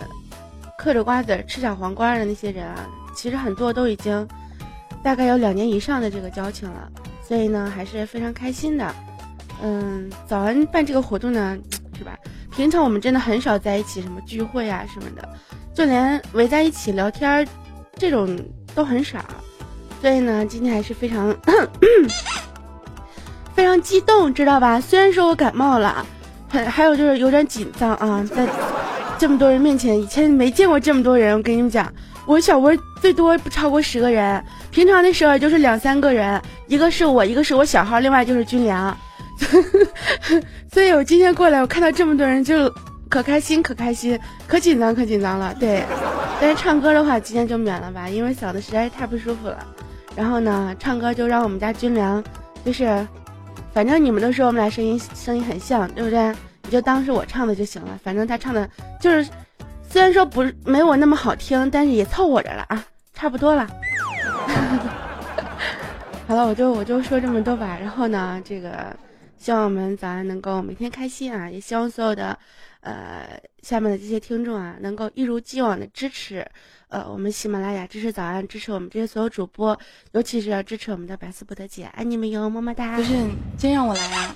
[0.78, 4.28] 嗑着瓜子吃小黄瓜的那些人啊，其实很多都已经。
[5.02, 6.86] 大概有两年以上的这个交情了，
[7.26, 8.94] 所以呢还是非常开心的。
[9.62, 11.56] 嗯，早安办这个活动呢，
[11.96, 12.18] 是吧？
[12.54, 15.26] 平常我们真的很少在一起什么聚会啊什么的，
[15.72, 17.48] 就连围在一起聊天
[17.96, 18.38] 这种
[18.74, 19.24] 都很少。
[20.02, 21.34] 所以呢，今天还是非常
[23.54, 24.80] 非常激动，知道吧？
[24.80, 26.04] 虽然说我感冒了，
[26.48, 28.46] 还还有就是有点紧张啊，在
[29.18, 31.92] 这么多人面前，以前没见过这么多人，我跟你们讲。
[32.26, 32.70] 我小窝
[33.00, 38.96] 最多不超过十个人，平常的时候就是两三个人，一个是我，一个是我小号，另外就是军粮。
[40.72, 42.72] 所以我今天过来，我看到这么多人就
[43.08, 45.52] 可开心，可开心，可紧张，可紧张了。
[45.58, 45.82] 对，
[46.40, 49.58] 但是唱歌的话今天就免了吧，因为嗓子实在是太不舒服了。
[50.14, 52.22] 然后呢，唱歌就让我们家军粮，
[52.64, 53.04] 就是，
[53.72, 56.34] 反正你们都说我们俩声音声音很像，对不对？
[56.62, 58.68] 你就当是我唱的就行了，反正他唱的
[59.00, 59.28] 就是。
[59.92, 63.68] 虽然说不没我那么好听，但是也凑合着了啊，差不多了。
[66.28, 67.76] 好了，我就我就说这么多吧。
[67.76, 68.96] 然后呢，这个
[69.36, 72.38] 希望我们早安能够每天开心啊，也希望所有的
[72.82, 76.48] 呃下面的这些听众啊，能够一如既往的支持
[76.90, 79.78] 呃我们喜马拉雅，支持早安，支持我们这些所有主播，
[80.10, 82.96] 尤其是要支持我们的百思不得姐，爱你们哟，么么哒。
[82.96, 83.14] 不是，
[83.56, 84.34] 真让我来啊。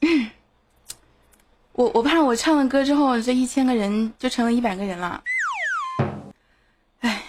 [1.72, 5.22] 我我怕我唱了歌之后，这一千个人就成了一百个人了。
[7.00, 7.22] 哎，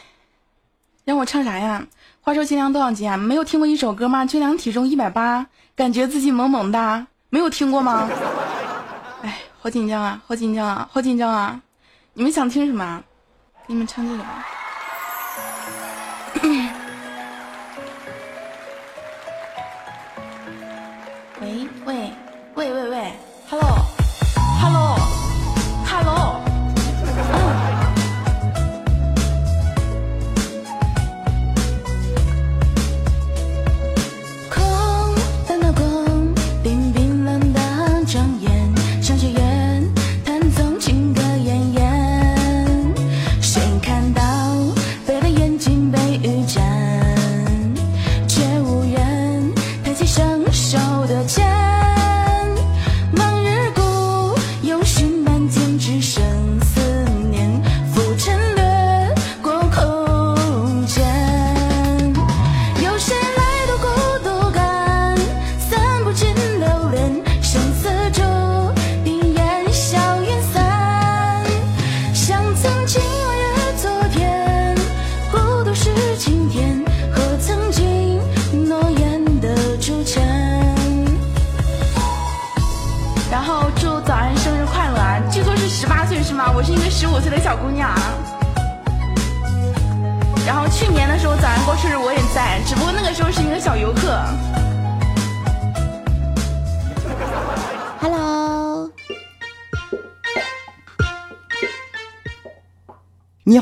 [1.06, 1.86] 让我唱啥呀？
[2.22, 3.16] 话说军粮多少斤啊？
[3.16, 4.26] 没有听过一首歌吗？
[4.26, 5.46] 军粮体重一百八，
[5.76, 8.10] 感觉自己萌萌哒，没有听过吗？
[9.22, 11.62] 哎，好紧张啊，好紧张啊，好紧张啊！
[12.14, 13.04] 你们想听什么？
[13.70, 14.24] 你们唱这个。
[14.24, 14.67] 喂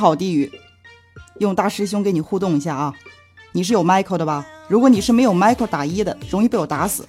[0.05, 0.51] 好，地狱，
[1.39, 2.93] 用大师兄给你互动一下啊！
[3.53, 4.45] 你是有 Michael 的吧？
[4.67, 7.07] 如果你是没有 Michael 打一的，容易被我打死。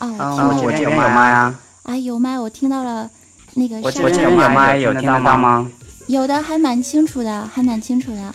[0.00, 3.08] 哦，嗯，我这边有麦啊，啊有麦，我听到了
[3.52, 5.70] 那个我上这边有麦，有听到吗？
[6.08, 8.34] 有的还蛮清楚的，还蛮清楚的。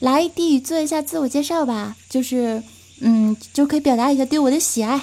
[0.00, 2.60] 来，地宇做一下自我介绍吧，就是，
[3.00, 5.00] 嗯，就可以表达一下对我的喜爱。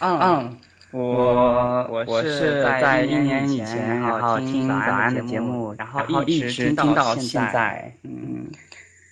[0.00, 0.56] 嗯嗯，
[0.92, 8.50] 我我是在一年以前，然后听早安的节目，然后一直听到现在，嗯，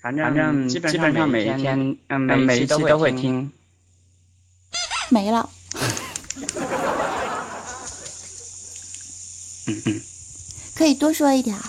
[0.02, 3.50] 反正基本上每一天，嗯，每一期都会听。
[5.08, 5.48] 没了。
[9.66, 10.00] 嗯
[10.74, 11.62] 可以多说一点儿，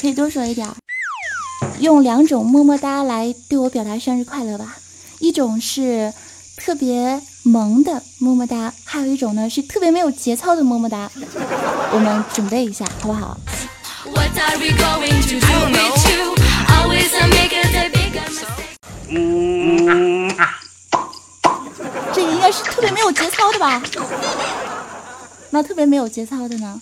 [0.00, 0.74] 可以多说一点儿。
[1.80, 4.76] 用两种么么哒来对我表达生日快乐吧，
[5.18, 6.12] 一种是
[6.56, 11.10] 特别萌的么么哒，还有一种呢是特别没有节操的么么哒。
[11.92, 13.38] 我们准备一下，好不好
[14.04, 16.34] ？What are we going to do with you?
[16.68, 18.76] Always I make it a big mistake.
[19.08, 20.58] 嗯啊，
[22.12, 23.82] 这个应该是特别没有节操的吧？
[25.50, 26.80] 那特别没有节操的呢？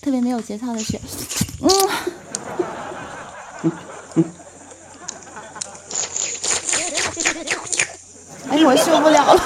[0.00, 0.98] 特别没有节操的是，
[1.60, 1.68] 嗯，
[8.50, 9.40] 哎，我受不了了。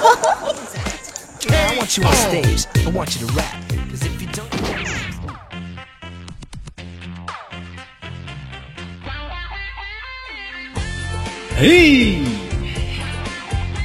[11.57, 12.19] 嘿，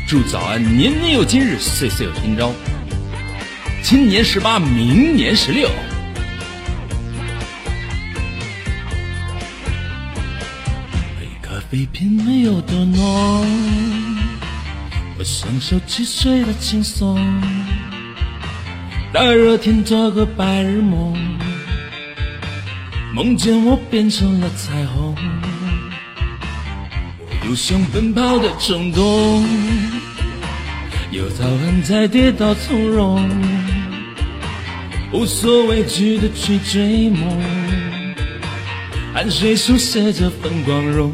[0.07, 2.51] 祝早安年年有今日，岁岁有今朝。
[3.83, 5.67] 今年十八，明年十六。
[11.19, 14.08] 杯咖啡并没有多浓。
[15.19, 17.19] 我享受汽水的轻松。
[19.11, 21.13] 大热天做个白日梦，
[23.13, 25.13] 梦见我变成了彩虹。
[27.45, 29.43] 有想奔跑的冲动，
[31.11, 33.29] 有早安再跌倒从容，
[35.11, 37.43] 无所畏惧的去追梦，
[39.13, 41.13] 汗水书写着份光荣。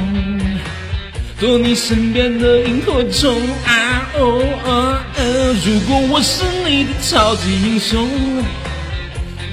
[1.41, 3.35] 做你身边的萤火虫
[3.65, 5.01] 啊哦啊。
[5.65, 8.07] 如果我是你的超级英雄，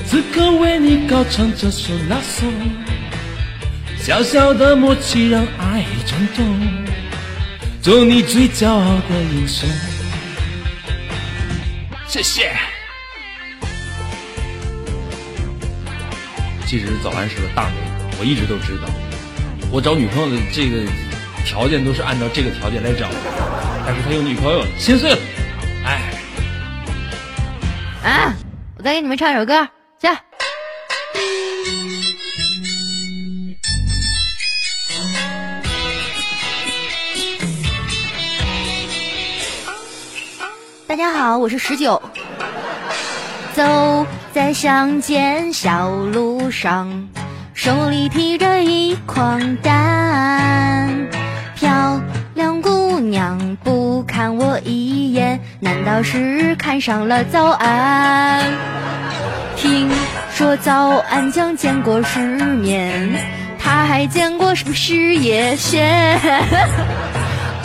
[0.05, 2.53] 此刻为你高唱这首拉颂。
[3.99, 6.61] 小小的默契让爱转动，
[7.80, 9.66] 做你最骄傲的英雄。
[12.07, 12.53] 谢谢。
[16.66, 18.91] 其实早安是个大美女，我一直都知道。
[19.70, 20.82] 我找女朋友的这个
[21.49, 23.09] 条件都是按照这个条件来找，
[23.86, 25.18] 但是他有女朋友，心碎了。
[25.82, 26.12] 哎，
[28.05, 28.34] 啊！
[28.76, 29.66] 我再给你们唱首歌，
[29.99, 30.09] 去。
[40.86, 42.01] 大家好，我是十九。
[43.55, 47.09] 走在乡间小路上，
[47.55, 51.09] 手里提着一筐蛋。
[51.59, 52.00] 漂
[52.34, 58.44] 亮姑娘不看我一眼，难道是看上了早安？
[59.56, 59.90] 听
[60.32, 63.11] 说早安酱见过世面，
[63.59, 66.20] 他还见过什么事业线？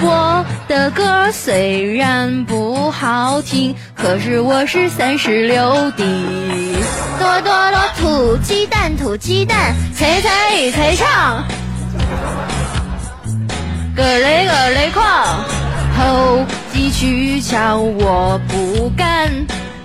[0.02, 6.04] 我的歌虽然不好听，可是我是三十六的。
[7.20, 11.44] 多多多土鸡蛋，土鸡蛋，猜猜猜唱，
[13.96, 15.00] 咯嘞咯嘞哐，
[15.96, 19.32] 投机取巧我不干，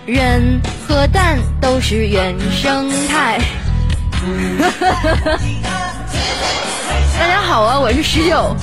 [0.07, 3.39] 人和蛋都是原生态。
[7.21, 8.57] 大家好啊，我是十九。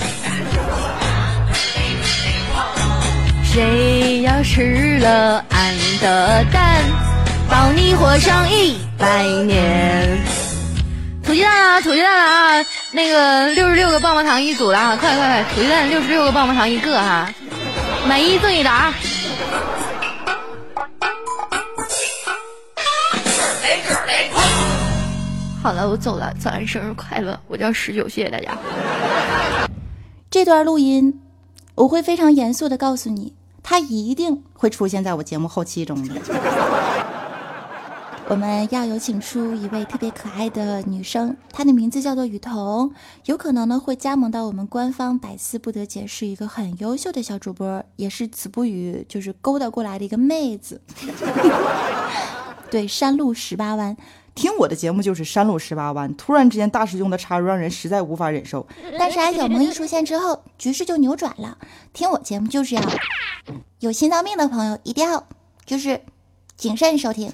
[3.43, 6.81] 谁要吃了俺的蛋，
[7.47, 10.17] 保你活上一百年。
[11.23, 12.65] 土鸡蛋啊，土鸡蛋啊，
[12.95, 17.29] 那个六十六个棒棒糖一组的啊，快快快，土鸡蛋六十六个棒棒糖一个哈，
[18.07, 18.71] 买一赠一打。
[18.73, 18.93] 啊
[25.61, 27.37] 好了，我走了，早安，生日快乐！
[27.47, 28.55] 我叫十九，谢谢大家。
[30.29, 31.19] 这段录音，
[31.73, 36.13] 我会非常严肃的告诉你，它一定会出现在我节目后期中的。
[38.27, 42.91] 我们要有请出一位特别可爱的女生，她的名字叫做雨桐，
[43.25, 50.81] 有可能呢会加盟到我们官方百思不得解，是一个很优秀的小主播，也是子不语就是勾搭过来的一个妹子。
[52.71, 53.95] 对，山路十八弯。
[54.33, 58.67] 听我的节目就是山路十八弯，突然之间大师兄的插入让人实在无法忍受。
[58.97, 61.57] 但是小萌一出现之后，局势就扭转了。
[61.93, 62.81] 听我节目就是要
[63.79, 65.25] 有心脏病的朋友一定要
[65.63, 66.01] 就是
[66.57, 67.31] 谨慎收听。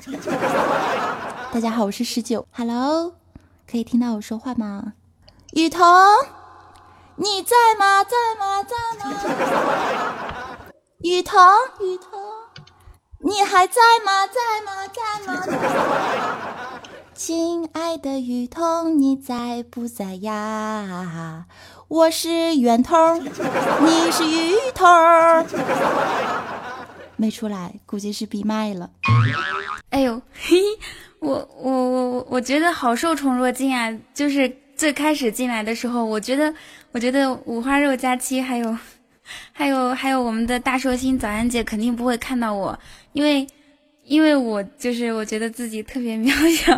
[1.54, 3.14] 大家好，我是十九，Hello，
[3.70, 4.94] 可以听到我说话吗？
[5.52, 5.86] 雨桐，
[7.18, 8.04] 你在吗？
[8.04, 8.64] 在吗？
[8.64, 9.14] 在吗？
[11.04, 11.40] 雨桐，
[11.82, 12.20] 雨桐，
[13.20, 14.26] 你还在吗？
[14.26, 14.88] 在吗？
[14.88, 16.80] 在吗？
[17.14, 21.46] 亲爱的雨桐，你在不在呀？
[21.88, 24.88] 我是圆通，你是雨筒，
[27.22, 28.90] 没出来，估计是闭麦了。
[29.92, 30.58] 哎呦，嘿，
[31.20, 33.96] 我我我我我觉得好受宠若惊啊！
[34.12, 36.52] 就是最开始进来的时候，我觉得
[36.92, 38.76] 我觉得五花肉佳期还有
[39.54, 42.80] 还有还有我们的大寿星早安姐肯定不会看到我，
[43.14, 43.46] 因为。
[44.04, 46.78] 因为我就是我觉得自己特别渺小，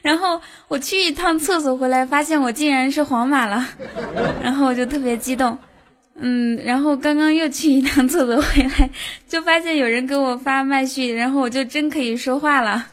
[0.00, 3.64] 然后我去一趟厕所回来，发现我竟然是黄马了，
[4.42, 5.56] 然后我就特别激动，
[6.14, 8.90] 嗯，然后刚刚又去一趟厕所回来，
[9.26, 12.86] 就发现有人给我发麦序，然后我就真可以说话了。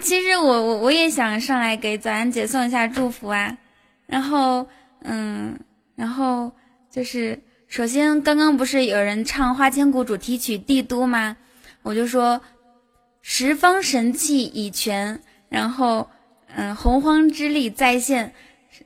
[0.00, 3.56] 其实我我我也想上来给早安姐送一下祝福啊，
[4.06, 4.66] 然后
[5.02, 5.58] 嗯，
[5.96, 6.52] 然后
[6.90, 11.36] 就是首先刚刚不是有人唱《花千骨》主题曲《帝都》吗？
[11.82, 12.40] 我就说，
[13.22, 16.08] 十方神器已全，然后，
[16.54, 18.32] 嗯，洪荒之力再现，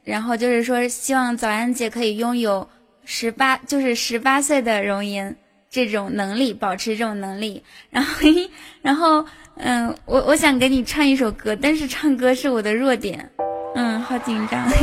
[0.05, 2.68] 然后就是说，希望早安姐可以拥有
[3.05, 5.36] 十八，就是十八岁的容颜
[5.70, 7.62] 这种能力，保持这种能力。
[7.90, 8.20] 然后，
[8.82, 9.24] 然后，
[9.57, 13.30] 嗯，我我想给你唱一首歌，但是唱歌是我的弱点，
[13.76, 14.68] 嗯，好紧张。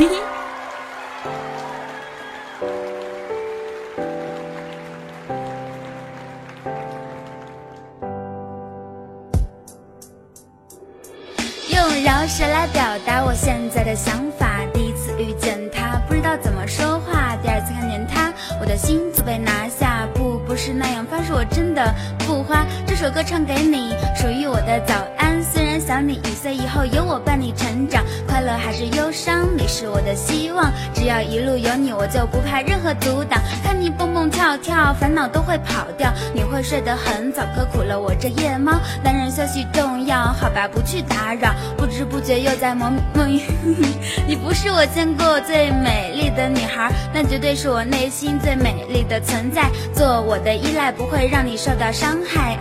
[11.68, 14.60] 用饶舌来表达我现在的想法。
[16.70, 20.06] 说话；第二次看见他，我的心就被拿下。
[20.14, 22.64] 不，不是那样，发誓我真的不花。
[22.86, 25.42] 这首歌唱给你，属于我的早安。
[25.42, 30.70] 虽然想你，一岁以后有我伴你成长，快乐还是忧伤，你是我的希望。
[30.94, 33.40] 只要一路有你，我就不怕任何阻挡。
[33.64, 36.12] 看你蹦蹦跳跳，烦恼都会跑掉。
[36.32, 38.78] 你会睡得很早，可苦了我这夜猫。
[39.02, 41.52] 男人休息重要，好吧，不去打扰。
[41.76, 43.28] 不知不觉又在梦梦。
[44.26, 49.70] 你不是我见过最美丽的女孩，那绝对是我内心最美丽的存在。
[49.94, 52.58] 做我的依赖，不会让你受到伤害。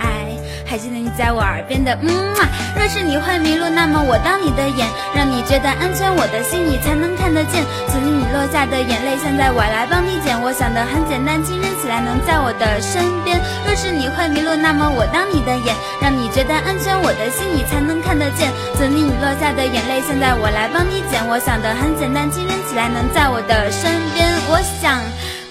[0.65, 2.07] 还记得你在我耳边的嗯
[2.37, 2.45] 嘛？
[2.77, 7.63] 若是你会迷路，那么我当你的眼，让你觉得安全，我的心你才能看得见。
[7.87, 10.39] 曾经你落下的眼泪，现在我来帮你捡。
[10.41, 13.39] 我想的很简单，亲人起来能在我的身边。
[13.65, 18.51] 若是你会迷路，那么我当你的眼，让你觉得安全，我的心你才能看得见。
[18.77, 21.25] 曾经你落下的眼泪，现在我来帮你捡。
[21.27, 24.29] 我想的很简单，亲人起来能在我的身边。
[24.47, 25.01] 我想。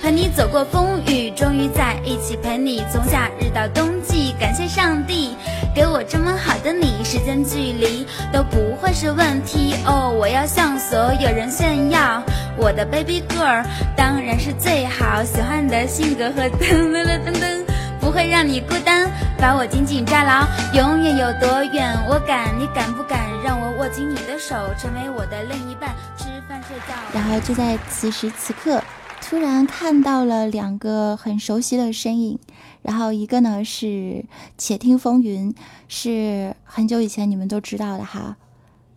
[0.09, 4.35] 和你走过风雨，终于在一起陪你从夏日到冬季。
[4.41, 5.37] 感谢上帝
[5.75, 9.75] 给我这么好的你，时间距离都不会是问题。
[9.85, 12.23] 哦，我要向所有人炫耀，
[12.57, 13.63] 我的 baby girl
[13.95, 15.23] 当然是最好。
[15.25, 17.65] 喜欢你的性格和噔噔噔噔噔，
[18.01, 20.47] 不会让你孤单，把我紧紧抓牢。
[20.73, 25.91] 永远有多远，我敢，你敢不敢让我握紧你的手，成为我的另一半？
[26.17, 26.95] 吃饭睡觉。
[27.13, 28.83] 然后就在此时此刻。
[29.29, 32.39] 突然看到了两个很熟悉的身影，
[32.81, 33.87] 然后一个呢是
[34.57, 35.53] 《且听风云》，
[35.87, 38.39] 是很久以前你们都知道的哈，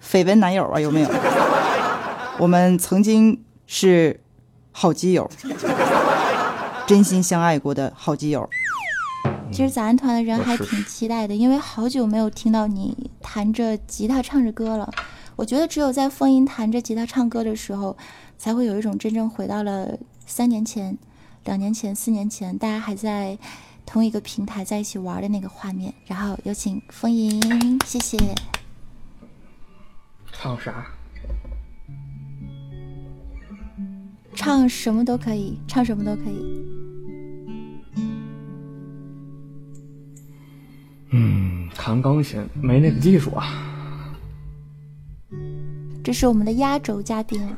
[0.02, 1.10] 绯闻男友啊有没有？
[2.40, 4.22] 我们曾经是
[4.72, 5.30] 好基友，
[6.88, 8.50] 真心相爱过的好基友。
[9.52, 14.90] 其实早安团的人还挺期待的，因为好久没有听到你弹着吉他唱着歌了。
[15.36, 17.98] 我觉得只有在风音弹着吉他唱歌的时候，
[18.38, 19.98] 才会有一种真正回到了。
[20.32, 20.98] 三年前，
[21.44, 23.38] 两年前、四年前大家还在
[23.86, 25.94] 同一个平台在一起玩的那个画面。
[26.06, 28.18] 然后有请风吟，谢谢。
[30.32, 30.86] 唱啥？
[34.34, 36.66] 唱什么都可以，唱什么都可以。
[41.10, 43.68] 嗯，弹钢琴没那个技术啊。
[46.02, 47.58] 这是我们的压轴嘉宾啊。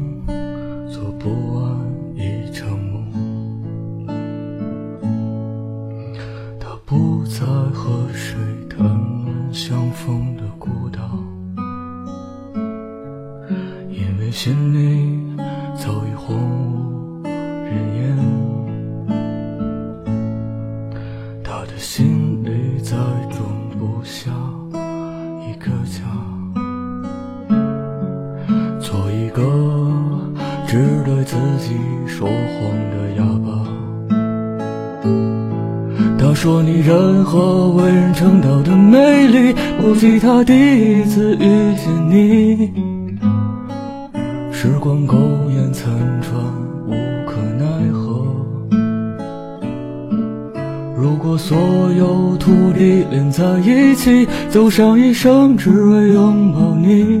[54.51, 57.20] 走上一生只为拥抱你，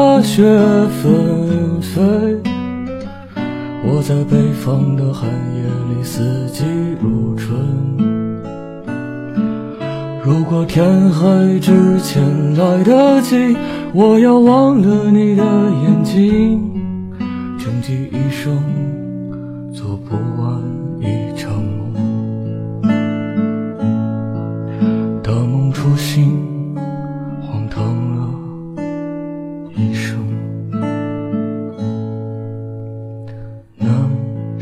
[0.23, 0.43] 雪
[1.01, 2.01] 纷飞；
[3.83, 6.63] 我在北方的寒夜里，四季
[7.01, 7.57] 如春。
[10.23, 12.23] 如果天黑之前
[12.55, 13.57] 来得及，
[13.93, 16.70] 我要忘了你的眼睛，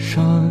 [0.09, 0.48] 山。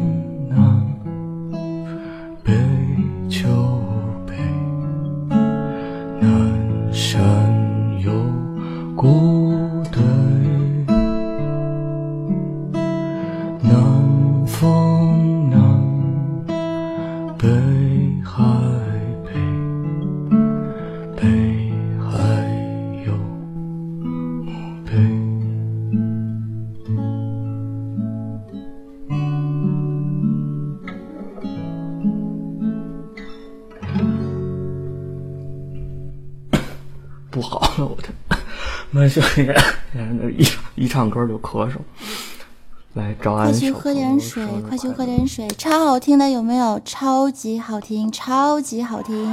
[40.36, 41.76] 一一唱歌就咳嗽。
[42.94, 46.80] 来找快俺快去喝点水，快去喝点水，超好听的有没有？
[46.84, 49.30] 超级好听，超级好听。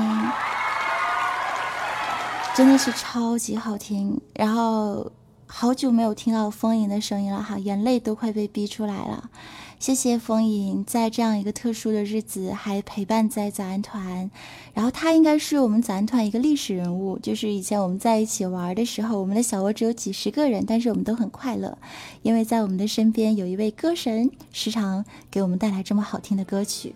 [2.53, 4.21] 真的是超级好听。
[4.35, 5.11] 然后
[5.47, 9.29] 好久没有听到风吟的声音了哈，眼泪都快被逼出来了。
[9.77, 14.31] 谢谢风吟，在这样一个特殊的日子还陪伴在早安团。
[14.73, 21.77] 然后他应该是我们早安团一个历史人物，就是以前我们在一起玩的时候，我们的小窝只有几十个人，但是我们都很快乐，
[22.23, 26.95] 因为在我们的身边有一位歌神，时常给我们带来这么好听的歌曲。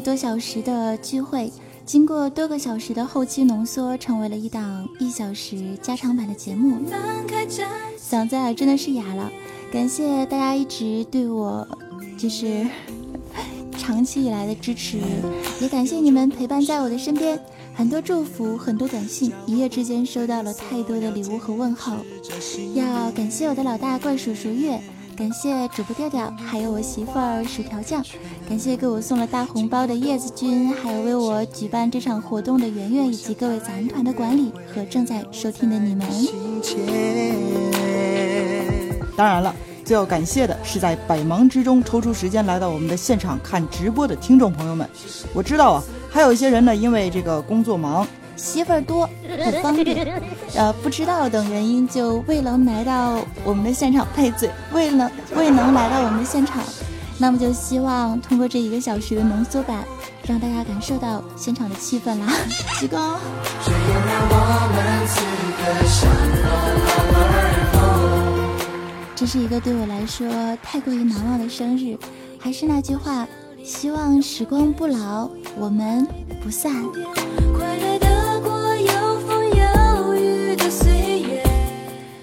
[0.00, 1.52] 个多小时的聚会，
[1.84, 6.78] 经过多个小时的后期浓缩，成为了一档一小时加长版的节目。
[7.98, 9.30] 嗓子真的是哑了，
[9.70, 11.68] 感谢大家一直对我
[12.16, 12.66] 就是
[13.76, 14.98] 长期以来的支持，
[15.60, 17.38] 也感谢你们陪伴在我的身边，
[17.74, 21.92] 很多祝福，很多短信，一夜之间收到了太多的礼物和问候。
[22.74, 24.80] 要感谢我的老大怪叔叔月。
[25.20, 28.02] 感谢主播调调，还有我媳妇儿薯条酱，
[28.48, 36.08] 感谢给我送了大红包的叶子君，还有为我举办这场活动的圆圆，以及各位咱团的管理和正在收听的你们。
[39.14, 39.54] 当然了，
[39.84, 44.88] 最要感谢的是在百忙之中抽出时间来到我们的现场看直播的听众朋友们。
[45.34, 48.08] 我知道啊，还有一些人呢，因为这个工作忙。
[48.42, 49.06] 媳妇儿多
[49.44, 50.20] 不方便，
[50.54, 56.62] 呃，不知道等原因就未能来到我们的现场配嘴，未能未能来到我们的现场，
[57.18, 59.84] 那么就希望通过这一个小时的浓缩版，
[60.26, 62.26] 让大家感受到现场的气氛啦，
[62.80, 63.18] 鞠躬。
[69.14, 70.26] 这是一个对我来说
[70.62, 71.98] 太过于难忘的生日，
[72.38, 73.28] 还是那句话，
[73.62, 75.28] 希望时光不老，
[75.58, 76.06] 我们
[76.42, 76.72] 不散。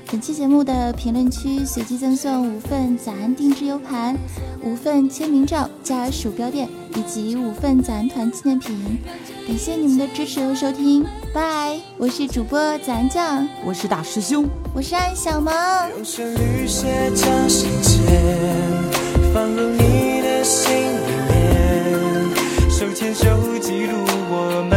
[0.09, 4.15] 本期节目的评论区随机赠送五份早安定制 U 盘、
[4.63, 8.97] 五份签名照加鼠标垫以及五份早安团纪念品，
[9.45, 11.77] 感谢你们的支持和收听，拜！
[11.97, 15.53] 我是主播早安酱，我是大师兄，我是安小萌。
[19.33, 23.25] 放入你的心里面，手牵手
[23.59, 23.97] 记录
[24.29, 24.76] 我们